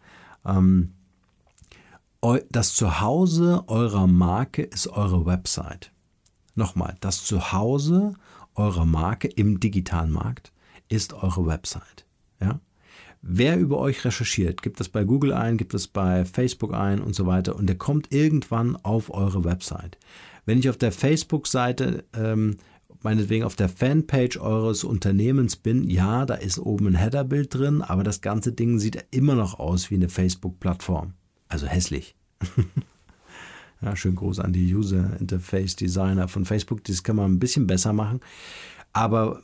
Ähm, 0.45 0.93
das 2.49 2.73
Zuhause 2.73 3.65
eurer 3.67 4.07
Marke 4.07 4.61
ist 4.61 4.87
eure 4.87 5.25
Website. 5.25 5.91
Nochmal, 6.55 6.95
das 7.01 7.25
Zuhause 7.25 8.13
eurer 8.55 8.85
Marke 8.85 9.27
im 9.27 9.59
digitalen 9.59 10.11
Markt 10.11 10.53
ist 10.87 11.11
eure 11.11 11.45
Website. 11.45 12.05
Ja? 12.39 12.61
Wer 13.21 13.59
über 13.59 13.77
euch 13.77 14.05
recherchiert, 14.05 14.61
gibt 14.61 14.79
das 14.79 14.87
bei 14.87 15.03
Google 15.03 15.33
ein, 15.33 15.57
gibt 15.57 15.73
es 15.73 15.89
bei 15.89 16.23
Facebook 16.23 16.73
ein 16.73 17.01
und 17.01 17.13
so 17.13 17.25
weiter 17.25 17.57
und 17.57 17.67
der 17.67 17.77
kommt 17.77 18.13
irgendwann 18.13 18.77
auf 18.77 19.13
eure 19.13 19.43
Website. 19.43 19.97
Wenn 20.45 20.59
ich 20.59 20.69
auf 20.69 20.77
der 20.77 20.93
Facebook-Seite, 20.93 22.05
ähm, 22.13 22.55
meinetwegen 23.03 23.43
auf 23.43 23.55
der 23.55 23.69
Fanpage 23.69 24.37
eures 24.37 24.83
Unternehmens 24.83 25.55
bin, 25.55 25.89
ja, 25.89 26.25
da 26.25 26.35
ist 26.35 26.59
oben 26.59 26.87
ein 26.87 26.95
Headerbild 26.95 27.53
drin, 27.53 27.81
aber 27.81 28.03
das 28.03 28.21
ganze 28.21 28.51
Ding 28.51 28.79
sieht 28.79 29.05
immer 29.11 29.35
noch 29.35 29.59
aus 29.59 29.89
wie 29.91 29.95
eine 29.95 30.09
Facebook-Plattform. 30.09 31.13
Also 31.49 31.67
hässlich. 31.67 32.15
ja, 33.81 33.95
schön 33.95 34.15
groß 34.15 34.39
an 34.39 34.53
die 34.53 34.73
User 34.73 35.17
Interface 35.19 35.75
Designer 35.75 36.27
von 36.27 36.45
Facebook. 36.45 36.83
Das 36.83 37.03
kann 37.03 37.15
man 37.15 37.31
ein 37.31 37.39
bisschen 37.39 37.67
besser 37.67 37.93
machen. 37.93 38.19
Aber 38.93 39.41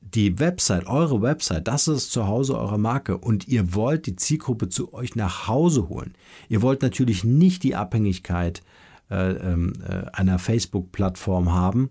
die 0.00 0.38
Website, 0.38 0.86
eure 0.86 1.22
Website, 1.22 1.68
das 1.68 1.86
ist 1.86 2.10
zu 2.10 2.26
Hause 2.26 2.58
eure 2.58 2.78
Marke 2.78 3.18
und 3.18 3.46
ihr 3.48 3.74
wollt 3.74 4.06
die 4.06 4.16
Zielgruppe 4.16 4.68
zu 4.68 4.92
euch 4.92 5.14
nach 5.14 5.46
Hause 5.46 5.88
holen. 5.88 6.14
Ihr 6.48 6.62
wollt 6.62 6.82
natürlich 6.82 7.22
nicht 7.22 7.62
die 7.62 7.76
Abhängigkeit 7.76 8.62
äh, 9.10 9.32
ähm, 9.32 9.74
äh, 9.86 10.06
einer 10.12 10.38
Facebook-Plattform 10.38 11.52
haben, 11.52 11.90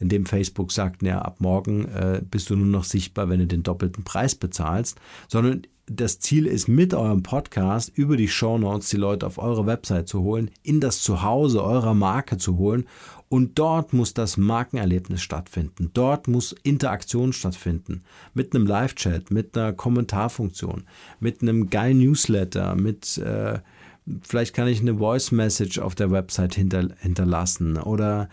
in 0.00 0.08
dem 0.08 0.26
Facebook 0.26 0.72
sagt, 0.72 1.02
ja, 1.02 1.20
ab 1.20 1.36
morgen 1.38 1.84
äh, 1.84 2.22
bist 2.28 2.50
du 2.50 2.56
nur 2.56 2.66
noch 2.66 2.84
sichtbar, 2.84 3.28
wenn 3.28 3.38
du 3.38 3.46
den 3.46 3.62
doppelten 3.62 4.02
Preis 4.02 4.34
bezahlst, 4.34 4.98
sondern 5.28 5.62
das 5.92 6.20
Ziel 6.20 6.46
ist, 6.46 6.68
mit 6.68 6.94
eurem 6.94 7.24
Podcast 7.24 7.90
über 7.96 8.16
die 8.16 8.28
Show 8.28 8.58
Notes 8.58 8.90
die 8.90 8.96
Leute 8.96 9.26
auf 9.26 9.38
eure 9.38 9.66
Website 9.66 10.08
zu 10.08 10.22
holen, 10.22 10.50
in 10.62 10.80
das 10.80 11.02
Zuhause 11.02 11.64
eurer 11.64 11.94
Marke 11.94 12.38
zu 12.38 12.58
holen 12.58 12.86
Und 13.28 13.58
dort 13.58 13.92
muss 13.92 14.14
das 14.14 14.36
Markenerlebnis 14.36 15.20
stattfinden. 15.20 15.90
Dort 15.92 16.28
muss 16.28 16.54
Interaktion 16.62 17.32
stattfinden. 17.32 18.02
Mit 18.34 18.54
einem 18.54 18.66
Live-Chat, 18.66 19.32
mit 19.32 19.56
einer 19.56 19.72
Kommentarfunktion, 19.72 20.84
mit 21.18 21.42
einem 21.42 21.70
geilen 21.70 21.98
Newsletter, 21.98 22.76
mit 22.76 23.18
äh, 23.18 23.58
vielleicht 24.22 24.54
kann 24.54 24.68
ich 24.68 24.80
eine 24.80 24.96
Voice-Message 24.96 25.80
auf 25.80 25.94
der 25.94 26.10
Website 26.10 26.54
hinter, 26.54 26.88
hinterlassen 27.00 27.78
oder 27.78 28.28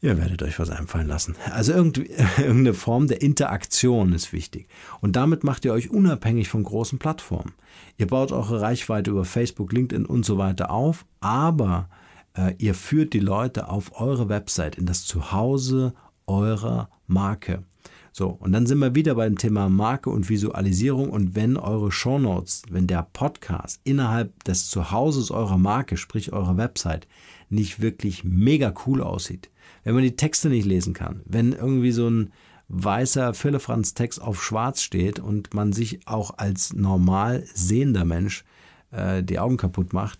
Ihr 0.00 0.16
werdet 0.16 0.42
euch 0.44 0.60
was 0.60 0.70
einfallen 0.70 1.08
lassen. 1.08 1.34
Also 1.52 1.72
irgendeine 2.38 2.74
Form 2.74 3.08
der 3.08 3.20
Interaktion 3.20 4.12
ist 4.12 4.32
wichtig. 4.32 4.68
Und 5.00 5.16
damit 5.16 5.42
macht 5.42 5.64
ihr 5.64 5.72
euch 5.72 5.90
unabhängig 5.90 6.48
von 6.48 6.62
großen 6.62 6.98
Plattformen. 6.98 7.54
Ihr 7.96 8.06
baut 8.06 8.30
eure 8.30 8.60
Reichweite 8.60 9.10
über 9.10 9.24
Facebook, 9.24 9.72
LinkedIn 9.72 10.06
und 10.06 10.24
so 10.24 10.38
weiter 10.38 10.70
auf, 10.70 11.04
aber 11.20 11.88
äh, 12.34 12.54
ihr 12.58 12.74
führt 12.74 13.12
die 13.12 13.20
Leute 13.20 13.68
auf 13.68 14.00
eure 14.00 14.28
Website 14.28 14.76
in 14.76 14.86
das 14.86 15.04
Zuhause 15.04 15.94
eurer 16.26 16.90
Marke. 17.08 17.64
So, 18.12 18.28
und 18.28 18.52
dann 18.52 18.66
sind 18.66 18.78
wir 18.78 18.94
wieder 18.94 19.14
beim 19.14 19.36
Thema 19.38 19.68
Marke 19.68 20.10
und 20.10 20.28
Visualisierung. 20.28 21.10
Und 21.10 21.34
wenn 21.34 21.56
eure 21.56 21.92
Shownotes, 21.92 22.62
wenn 22.70 22.86
der 22.86 23.06
Podcast 23.12 23.80
innerhalb 23.84 24.42
des 24.44 24.70
Zuhauses 24.70 25.30
eurer 25.30 25.58
Marke, 25.58 25.96
sprich 25.96 26.32
eurer 26.32 26.56
Website, 26.56 27.06
nicht 27.48 27.80
wirklich 27.80 28.24
mega 28.24 28.74
cool 28.86 29.02
aussieht, 29.02 29.50
wenn 29.88 29.94
man 29.94 30.04
die 30.04 30.16
Texte 30.16 30.50
nicht 30.50 30.66
lesen 30.66 30.92
kann, 30.92 31.22
wenn 31.24 31.54
irgendwie 31.54 31.92
so 31.92 32.10
ein 32.10 32.30
weißer 32.68 33.32
Philippranz-Text 33.32 34.20
auf 34.20 34.44
schwarz 34.44 34.82
steht 34.82 35.18
und 35.18 35.54
man 35.54 35.72
sich 35.72 36.06
auch 36.06 36.36
als 36.36 36.74
normal 36.74 37.42
sehender 37.54 38.04
Mensch 38.04 38.44
äh, 38.90 39.22
die 39.22 39.38
Augen 39.38 39.56
kaputt 39.56 39.94
macht, 39.94 40.18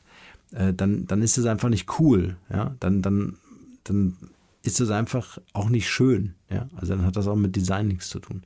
äh, 0.55 0.73
dann, 0.73 1.07
dann 1.07 1.21
ist 1.21 1.37
es 1.37 1.45
einfach 1.45 1.69
nicht 1.69 2.01
cool. 2.01 2.39
Ja? 2.51 2.77
Dann, 2.81 3.03
dann, 3.03 3.37
dann 3.85 4.17
ist 4.63 4.81
es 4.81 4.89
einfach 4.89 5.37
auch 5.53 5.69
nicht 5.69 5.91
schön. 5.91 6.35
Ja? 6.49 6.71
Also 6.75 6.95
dann 6.95 7.05
hat 7.05 7.17
das 7.17 7.29
auch 7.29 7.37
mit 7.37 7.55
Design 7.55 7.89
nichts 7.89 8.09
zu 8.09 8.21
tun. 8.21 8.45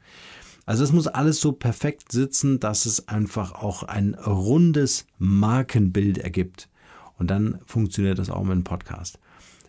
Also 0.66 0.82
es 0.82 0.90
muss 0.90 1.06
alles 1.06 1.40
so 1.40 1.52
perfekt 1.52 2.10
sitzen, 2.10 2.58
dass 2.58 2.84
es 2.84 3.06
einfach 3.06 3.52
auch 3.52 3.84
ein 3.84 4.14
rundes 4.14 5.06
Markenbild 5.18 6.18
ergibt. 6.18 6.68
Und 7.16 7.30
dann 7.30 7.60
funktioniert 7.64 8.18
das 8.18 8.28
auch 8.28 8.42
mit 8.42 8.50
einem 8.50 8.64
Podcast. 8.64 9.20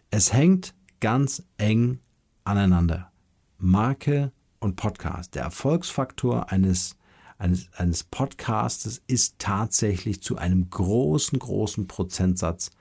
Es 0.10 0.34
hängt 0.34 0.74
ganz 1.04 1.44
eng 1.58 2.00
aneinander. 2.46 3.12
Marke 3.58 4.32
und 4.62 4.78
Podcast. 4.78 5.36
Der 5.36 5.44
Erfolgsfaktor 5.44 6.50
eines, 6.50 6.96
eines, 7.38 7.68
eines 7.74 8.06
Podcastes 8.06 9.04
ist 9.06 9.38
tatsächlich 9.38 10.24
zu 10.24 10.38
einem 10.38 10.70
großen, 10.70 11.38
großen 11.38 11.88
Prozentsatz 11.90 12.72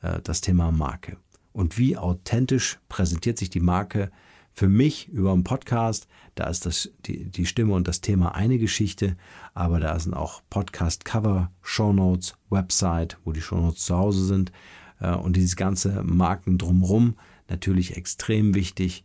äh, 0.00 0.20
das 0.22 0.42
Thema 0.42 0.70
Marke. 0.70 1.16
Und 1.52 1.76
wie 1.76 1.96
authentisch 1.96 2.78
präsentiert 2.88 3.36
sich 3.36 3.50
die 3.50 3.58
Marke 3.58 4.12
für 4.52 4.68
mich 4.68 5.08
über 5.08 5.32
einen 5.32 5.42
Podcast? 5.42 6.06
Da 6.36 6.44
ist 6.44 6.66
das, 6.66 6.88
die, 7.04 7.24
die 7.24 7.46
Stimme 7.46 7.74
und 7.74 7.88
das 7.88 8.00
Thema 8.00 8.36
eine 8.36 8.58
Geschichte, 8.58 9.16
aber 9.54 9.80
da 9.80 9.98
sind 9.98 10.14
auch 10.14 10.40
Podcast-Cover, 10.50 11.50
Shownotes, 11.62 12.36
Website, 12.48 13.18
wo 13.24 13.32
die 13.32 13.42
Shownotes 13.42 13.84
zu 13.84 13.96
Hause 13.96 14.24
sind 14.24 14.52
äh, 15.00 15.12
und 15.16 15.34
dieses 15.34 15.56
ganze 15.56 16.04
Marken 16.04 16.58
drumrum 16.58 17.16
natürlich 17.52 17.96
extrem 17.96 18.54
wichtig, 18.54 19.04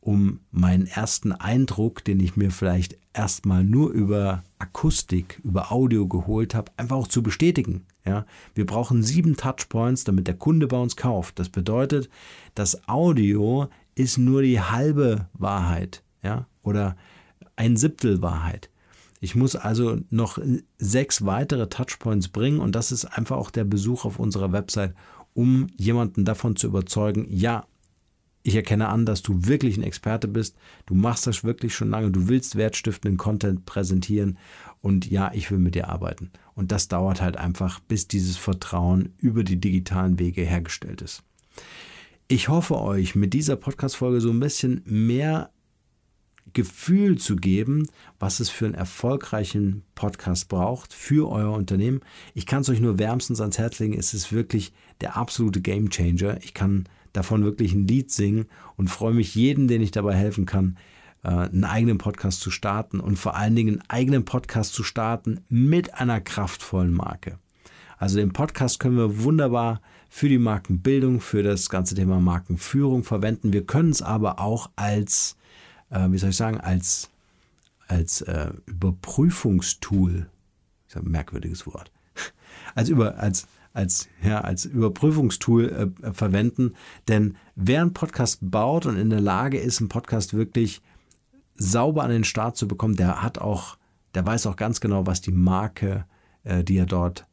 um 0.00 0.40
meinen 0.50 0.86
ersten 0.86 1.32
Eindruck, 1.32 2.04
den 2.04 2.20
ich 2.20 2.36
mir 2.36 2.50
vielleicht 2.50 2.96
erstmal 3.12 3.64
nur 3.64 3.90
über 3.90 4.44
Akustik, 4.58 5.40
über 5.42 5.72
Audio 5.72 6.06
geholt 6.06 6.54
habe, 6.54 6.72
einfach 6.76 6.96
auch 6.96 7.08
zu 7.08 7.22
bestätigen. 7.22 7.84
Ja, 8.06 8.24
wir 8.54 8.64
brauchen 8.64 9.02
sieben 9.02 9.36
Touchpoints, 9.36 10.04
damit 10.04 10.28
der 10.28 10.36
Kunde 10.36 10.66
bei 10.68 10.78
uns 10.78 10.96
kauft. 10.96 11.38
Das 11.38 11.48
bedeutet, 11.48 12.08
das 12.54 12.88
Audio 12.88 13.68
ist 13.96 14.16
nur 14.16 14.42
die 14.42 14.60
halbe 14.60 15.28
Wahrheit, 15.34 16.02
ja, 16.22 16.46
oder 16.62 16.96
ein 17.56 17.76
Siebtel 17.76 18.22
Wahrheit. 18.22 18.70
Ich 19.20 19.34
muss 19.34 19.56
also 19.56 19.98
noch 20.10 20.38
sechs 20.78 21.26
weitere 21.26 21.68
Touchpoints 21.68 22.28
bringen 22.28 22.60
und 22.60 22.76
das 22.76 22.92
ist 22.92 23.04
einfach 23.04 23.36
auch 23.36 23.50
der 23.50 23.64
Besuch 23.64 24.04
auf 24.04 24.20
unserer 24.20 24.52
Website, 24.52 24.94
um 25.34 25.66
jemanden 25.76 26.24
davon 26.24 26.54
zu 26.54 26.68
überzeugen, 26.68 27.26
ja, 27.28 27.66
ich 28.48 28.54
erkenne 28.54 28.88
an, 28.88 29.04
dass 29.04 29.22
du 29.22 29.44
wirklich 29.44 29.76
ein 29.76 29.82
Experte 29.82 30.26
bist. 30.26 30.56
Du 30.86 30.94
machst 30.94 31.26
das 31.26 31.44
wirklich 31.44 31.74
schon 31.74 31.90
lange. 31.90 32.10
Du 32.10 32.28
willst 32.28 32.56
wertstiftenden 32.56 33.18
Content 33.18 33.66
präsentieren. 33.66 34.38
Und 34.80 35.10
ja, 35.10 35.30
ich 35.34 35.50
will 35.50 35.58
mit 35.58 35.74
dir 35.74 35.88
arbeiten. 35.88 36.30
Und 36.54 36.72
das 36.72 36.88
dauert 36.88 37.20
halt 37.20 37.36
einfach, 37.36 37.78
bis 37.80 38.08
dieses 38.08 38.38
Vertrauen 38.38 39.12
über 39.18 39.44
die 39.44 39.60
digitalen 39.60 40.18
Wege 40.18 40.42
hergestellt 40.42 41.02
ist. 41.02 41.22
Ich 42.26 42.48
hoffe 42.48 42.80
euch 42.80 43.14
mit 43.14 43.34
dieser 43.34 43.56
Podcast-Folge 43.56 44.22
so 44.22 44.30
ein 44.30 44.40
bisschen 44.40 44.82
mehr 44.86 45.50
Gefühl 46.54 47.18
zu 47.18 47.36
geben, 47.36 47.86
was 48.18 48.40
es 48.40 48.48
für 48.48 48.64
einen 48.64 48.74
erfolgreichen 48.74 49.82
Podcast 49.94 50.48
braucht 50.48 50.94
für 50.94 51.30
euer 51.30 51.52
Unternehmen. 51.52 52.00
Ich 52.32 52.46
kann 52.46 52.62
es 52.62 52.70
euch 52.70 52.80
nur 52.80 52.98
wärmstens 52.98 53.42
ans 53.42 53.58
Herz 53.58 53.78
legen. 53.78 53.92
Es 53.92 54.14
ist 54.14 54.32
wirklich 54.32 54.72
der 55.02 55.18
absolute 55.18 55.60
Game 55.60 55.90
Changer. 55.90 56.38
Ich 56.42 56.54
kann 56.54 56.88
davon 57.12 57.44
wirklich 57.44 57.72
ein 57.72 57.86
Lied 57.86 58.10
singen 58.10 58.46
und 58.76 58.88
freue 58.88 59.14
mich 59.14 59.34
jeden, 59.34 59.68
den 59.68 59.82
ich 59.82 59.90
dabei 59.90 60.14
helfen 60.14 60.46
kann, 60.46 60.76
äh, 61.22 61.28
einen 61.28 61.64
eigenen 61.64 61.98
Podcast 61.98 62.40
zu 62.40 62.50
starten 62.50 63.00
und 63.00 63.16
vor 63.16 63.36
allen 63.36 63.56
Dingen 63.56 63.80
einen 63.80 63.90
eigenen 63.90 64.24
Podcast 64.24 64.72
zu 64.72 64.82
starten 64.82 65.40
mit 65.48 65.94
einer 65.94 66.20
kraftvollen 66.20 66.92
Marke. 66.92 67.38
Also 67.98 68.18
den 68.18 68.32
Podcast 68.32 68.78
können 68.78 68.96
wir 68.96 69.22
wunderbar 69.24 69.80
für 70.08 70.28
die 70.28 70.38
Markenbildung, 70.38 71.20
für 71.20 71.42
das 71.42 71.68
ganze 71.68 71.94
Thema 71.94 72.20
Markenführung 72.20 73.04
verwenden. 73.04 73.52
Wir 73.52 73.66
können 73.66 73.90
es 73.90 74.02
aber 74.02 74.38
auch 74.38 74.70
als, 74.76 75.36
äh, 75.90 76.06
wie 76.10 76.18
soll 76.18 76.30
ich 76.30 76.36
sagen, 76.36 76.60
als, 76.60 77.10
als 77.88 78.22
äh, 78.22 78.52
Überprüfungstool, 78.66 80.28
ist 80.86 80.96
ein 80.96 81.10
merkwürdiges 81.10 81.66
Wort, 81.66 81.90
als, 82.74 82.88
über, 82.88 83.18
als, 83.18 83.46
als, 83.78 84.08
ja, 84.24 84.40
als 84.40 84.64
Überprüfungstool 84.64 85.92
äh, 86.02 86.12
verwenden. 86.12 86.74
Denn 87.06 87.36
wer 87.54 87.80
einen 87.80 87.94
Podcast 87.94 88.38
baut 88.42 88.86
und 88.86 88.96
in 88.96 89.08
der 89.08 89.20
Lage 89.20 89.56
ist, 89.56 89.80
einen 89.80 89.88
Podcast 89.88 90.34
wirklich 90.34 90.82
sauber 91.54 92.02
an 92.02 92.10
den 92.10 92.24
Start 92.24 92.56
zu 92.56 92.66
bekommen, 92.66 92.96
der 92.96 93.22
hat 93.22 93.38
auch, 93.38 93.78
der 94.14 94.26
weiß 94.26 94.48
auch 94.48 94.56
ganz 94.56 94.80
genau, 94.80 95.06
was 95.06 95.20
die 95.20 95.30
Marke, 95.30 96.06
äh, 96.42 96.64
die 96.64 96.76
er 96.76 96.86
dort 96.86 97.26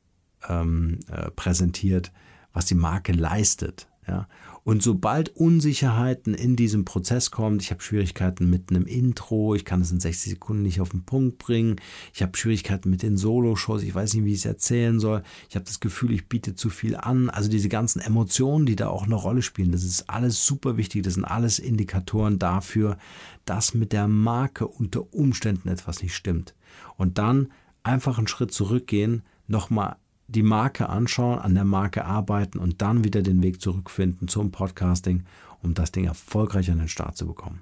ähm, 0.47 0.99
äh, 1.12 1.31
präsentiert, 1.31 2.12
was 2.53 2.67
die 2.67 2.75
Marke 2.75 3.12
leistet. 3.12 3.88
Ja? 4.08 4.27
Und 4.65 4.82
sobald 4.82 5.30
Unsicherheiten 5.30 6.34
in 6.34 6.56
diesem 6.56 6.86
Prozess 6.86 7.30
kommt, 7.30 7.62
ich 7.62 7.69
habe 7.69 7.84
Schwierigkeiten 7.84 8.49
mit 8.49 8.71
einem 8.71 8.88
Intro, 8.88 9.54
ich 9.54 9.63
kann 9.63 9.80
es 9.80 9.91
in 9.91 9.99
60 9.99 10.32
Sekunden 10.32 10.63
nicht 10.63 10.82
auf 10.82 10.89
den 10.89 11.04
Punkt 11.04 11.38
bringen, 11.38 11.75
ich 12.15 12.23
habe 12.23 12.36
Schwierigkeiten 12.36 12.89
mit 12.89 13.04
den 13.04 13.15
Solo-Shows, 13.15 13.84
ich 13.84 13.93
weiß 13.93 14.15
nicht, 14.15 14.25
wie 14.25 14.34
ich 14.34 14.39
es 14.39 14.45
erzählen 14.45 14.99
soll, 14.99 15.21
ich 15.49 15.56
habe 15.56 15.65
das 15.65 15.80
Gefühl, 15.80 16.13
ich 16.13 16.28
biete 16.28 16.56
zu 16.56 16.71
viel 16.71 16.95
an. 16.95 17.30
Also 17.30 17.47
diese 17.47 17.69
ganzen 17.69 17.99
Emotionen, 17.99 18.65
die 18.65 18.75
da 18.75 18.88
auch 18.88 19.04
eine 19.04 19.13
Rolle 19.13 19.43
spielen, 19.43 19.71
das 19.71 19.84
ist 19.84 20.10
alles 20.10 20.47
super 20.47 20.78
wichtig, 20.78 21.04
das 21.04 21.13
sind 21.13 21.25
alles 21.25 21.60
Indikatoren 21.60 22.39
dafür, 22.39 22.97
dass 23.45 23.75
mit 23.75 23.93
der 23.93 24.08
Marke 24.08 24.65
unter 24.67 25.13
Umständen 25.13 25.69
etwas 25.69 26.01
nicht 26.01 26.15
stimmt. 26.15 26.56
Und 26.97 27.19
dann 27.19 27.49
einfach 27.84 28.17
einen 28.17 28.28
Schritt 28.28 28.51
zurückgehen, 28.51 29.21
nochmal 29.47 29.97
die 30.28 30.44
Marke 30.44 30.90
anschauen, 30.90 31.40
an 31.40 31.56
der 31.56 31.66
Marke 31.66 32.06
arbeiten 32.06 32.60
und 32.60 32.82
dann 32.82 33.04
wieder 33.04 33.22
den 33.22 33.44
Weg 33.44 33.62
zurückfinden 33.62 34.28
zum 34.28 34.52
Podcasting, 34.52 35.24
um 35.62 35.74
das 35.74 35.92
Ding 35.92 36.06
erfolgreich 36.06 36.72
an 36.72 36.80
den 36.80 36.88
Start 36.88 37.18
zu 37.18 37.28
bekommen. 37.28 37.62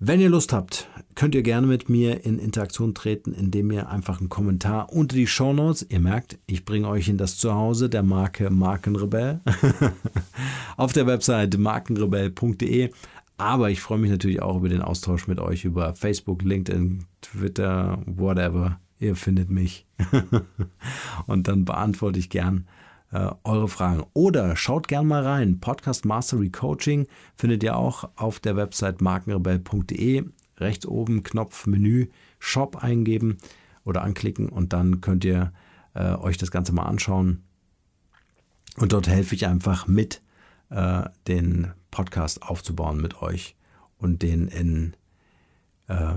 Wenn 0.00 0.20
ihr 0.20 0.28
Lust 0.28 0.52
habt, 0.52 0.88
könnt 1.16 1.34
ihr 1.34 1.42
gerne 1.42 1.66
mit 1.66 1.88
mir 1.88 2.24
in 2.24 2.38
Interaktion 2.38 2.94
treten, 2.94 3.32
indem 3.32 3.72
ihr 3.72 3.88
einfach 3.88 4.20
einen 4.20 4.28
Kommentar 4.28 4.92
unter 4.92 5.16
die 5.16 5.26
Show 5.26 5.52
Notes, 5.52 5.84
ihr 5.88 5.98
merkt, 5.98 6.38
ich 6.46 6.64
bringe 6.64 6.86
euch 6.86 7.08
in 7.08 7.18
das 7.18 7.36
Zuhause 7.36 7.88
der 7.88 8.04
Marke 8.04 8.48
Markenrebell, 8.48 9.40
auf 10.76 10.92
der 10.92 11.08
Website 11.08 11.58
markenrebell.de. 11.58 12.92
Aber 13.38 13.70
ich 13.70 13.80
freue 13.80 13.98
mich 13.98 14.10
natürlich 14.10 14.40
auch 14.40 14.58
über 14.58 14.68
den 14.68 14.82
Austausch 14.82 15.26
mit 15.26 15.40
euch 15.40 15.64
über 15.64 15.94
Facebook, 15.94 16.42
LinkedIn, 16.42 17.04
Twitter, 17.20 18.00
whatever 18.06 18.78
ihr 18.98 19.16
findet 19.16 19.50
mich. 19.50 19.86
und 21.26 21.48
dann 21.48 21.64
beantworte 21.64 22.18
ich 22.18 22.30
gern 22.30 22.66
äh, 23.12 23.30
eure 23.44 23.68
Fragen. 23.68 24.04
Oder 24.14 24.56
schaut 24.56 24.88
gern 24.88 25.06
mal 25.06 25.24
rein. 25.24 25.60
Podcast 25.60 26.04
Mastery 26.04 26.50
Coaching 26.50 27.06
findet 27.36 27.62
ihr 27.62 27.76
auch 27.76 28.10
auf 28.16 28.40
der 28.40 28.56
Website 28.56 29.00
markenrebell.de. 29.00 30.24
Rechts 30.58 30.86
oben 30.86 31.22
Knopf 31.22 31.66
Menü 31.66 32.08
Shop 32.38 32.82
eingeben 32.82 33.38
oder 33.84 34.02
anklicken 34.02 34.48
und 34.48 34.72
dann 34.72 35.00
könnt 35.00 35.24
ihr 35.24 35.52
äh, 35.94 36.14
euch 36.14 36.36
das 36.36 36.50
Ganze 36.50 36.72
mal 36.72 36.84
anschauen. 36.84 37.42
Und 38.76 38.92
dort 38.92 39.08
helfe 39.08 39.34
ich 39.34 39.46
einfach 39.46 39.86
mit, 39.86 40.22
äh, 40.70 41.04
den 41.26 41.72
Podcast 41.90 42.42
aufzubauen 42.42 43.00
mit 43.00 43.22
euch 43.22 43.56
und 43.96 44.22
den 44.22 44.48
in 44.48 44.94
äh, 45.88 46.14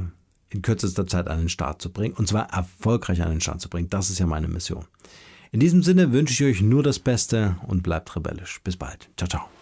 in 0.52 0.62
kürzester 0.62 1.08
Zeit 1.08 1.28
an 1.28 1.40
den 1.40 1.50
Start 1.50 1.82
zu 1.82 1.92
bringen 1.92 2.16
und 2.16 2.28
zwar 2.28 2.52
erfolgreich 2.54 3.22
an 3.22 3.32
den 3.32 3.42
Start 3.42 3.62
zu 3.62 3.70
bringen. 3.70 3.90
Das 3.90 4.10
ist 4.10 4.20
ja 4.20 4.26
meine 4.26 4.48
Mission. 4.48 4.86
In 5.52 5.60
diesem 5.60 5.84
Sinne 5.84 6.14
wünsche 6.14 6.34
ich 6.34 6.58
euch 6.58 6.62
nur 6.62 6.84
das 6.84 7.00
Beste 7.00 7.58
und 7.68 7.84
bleibt 7.84 8.16
rebellisch. 8.16 8.62
Bis 8.64 8.78
bald. 8.78 9.10
Ciao, 9.18 9.28
ciao. 9.28 9.61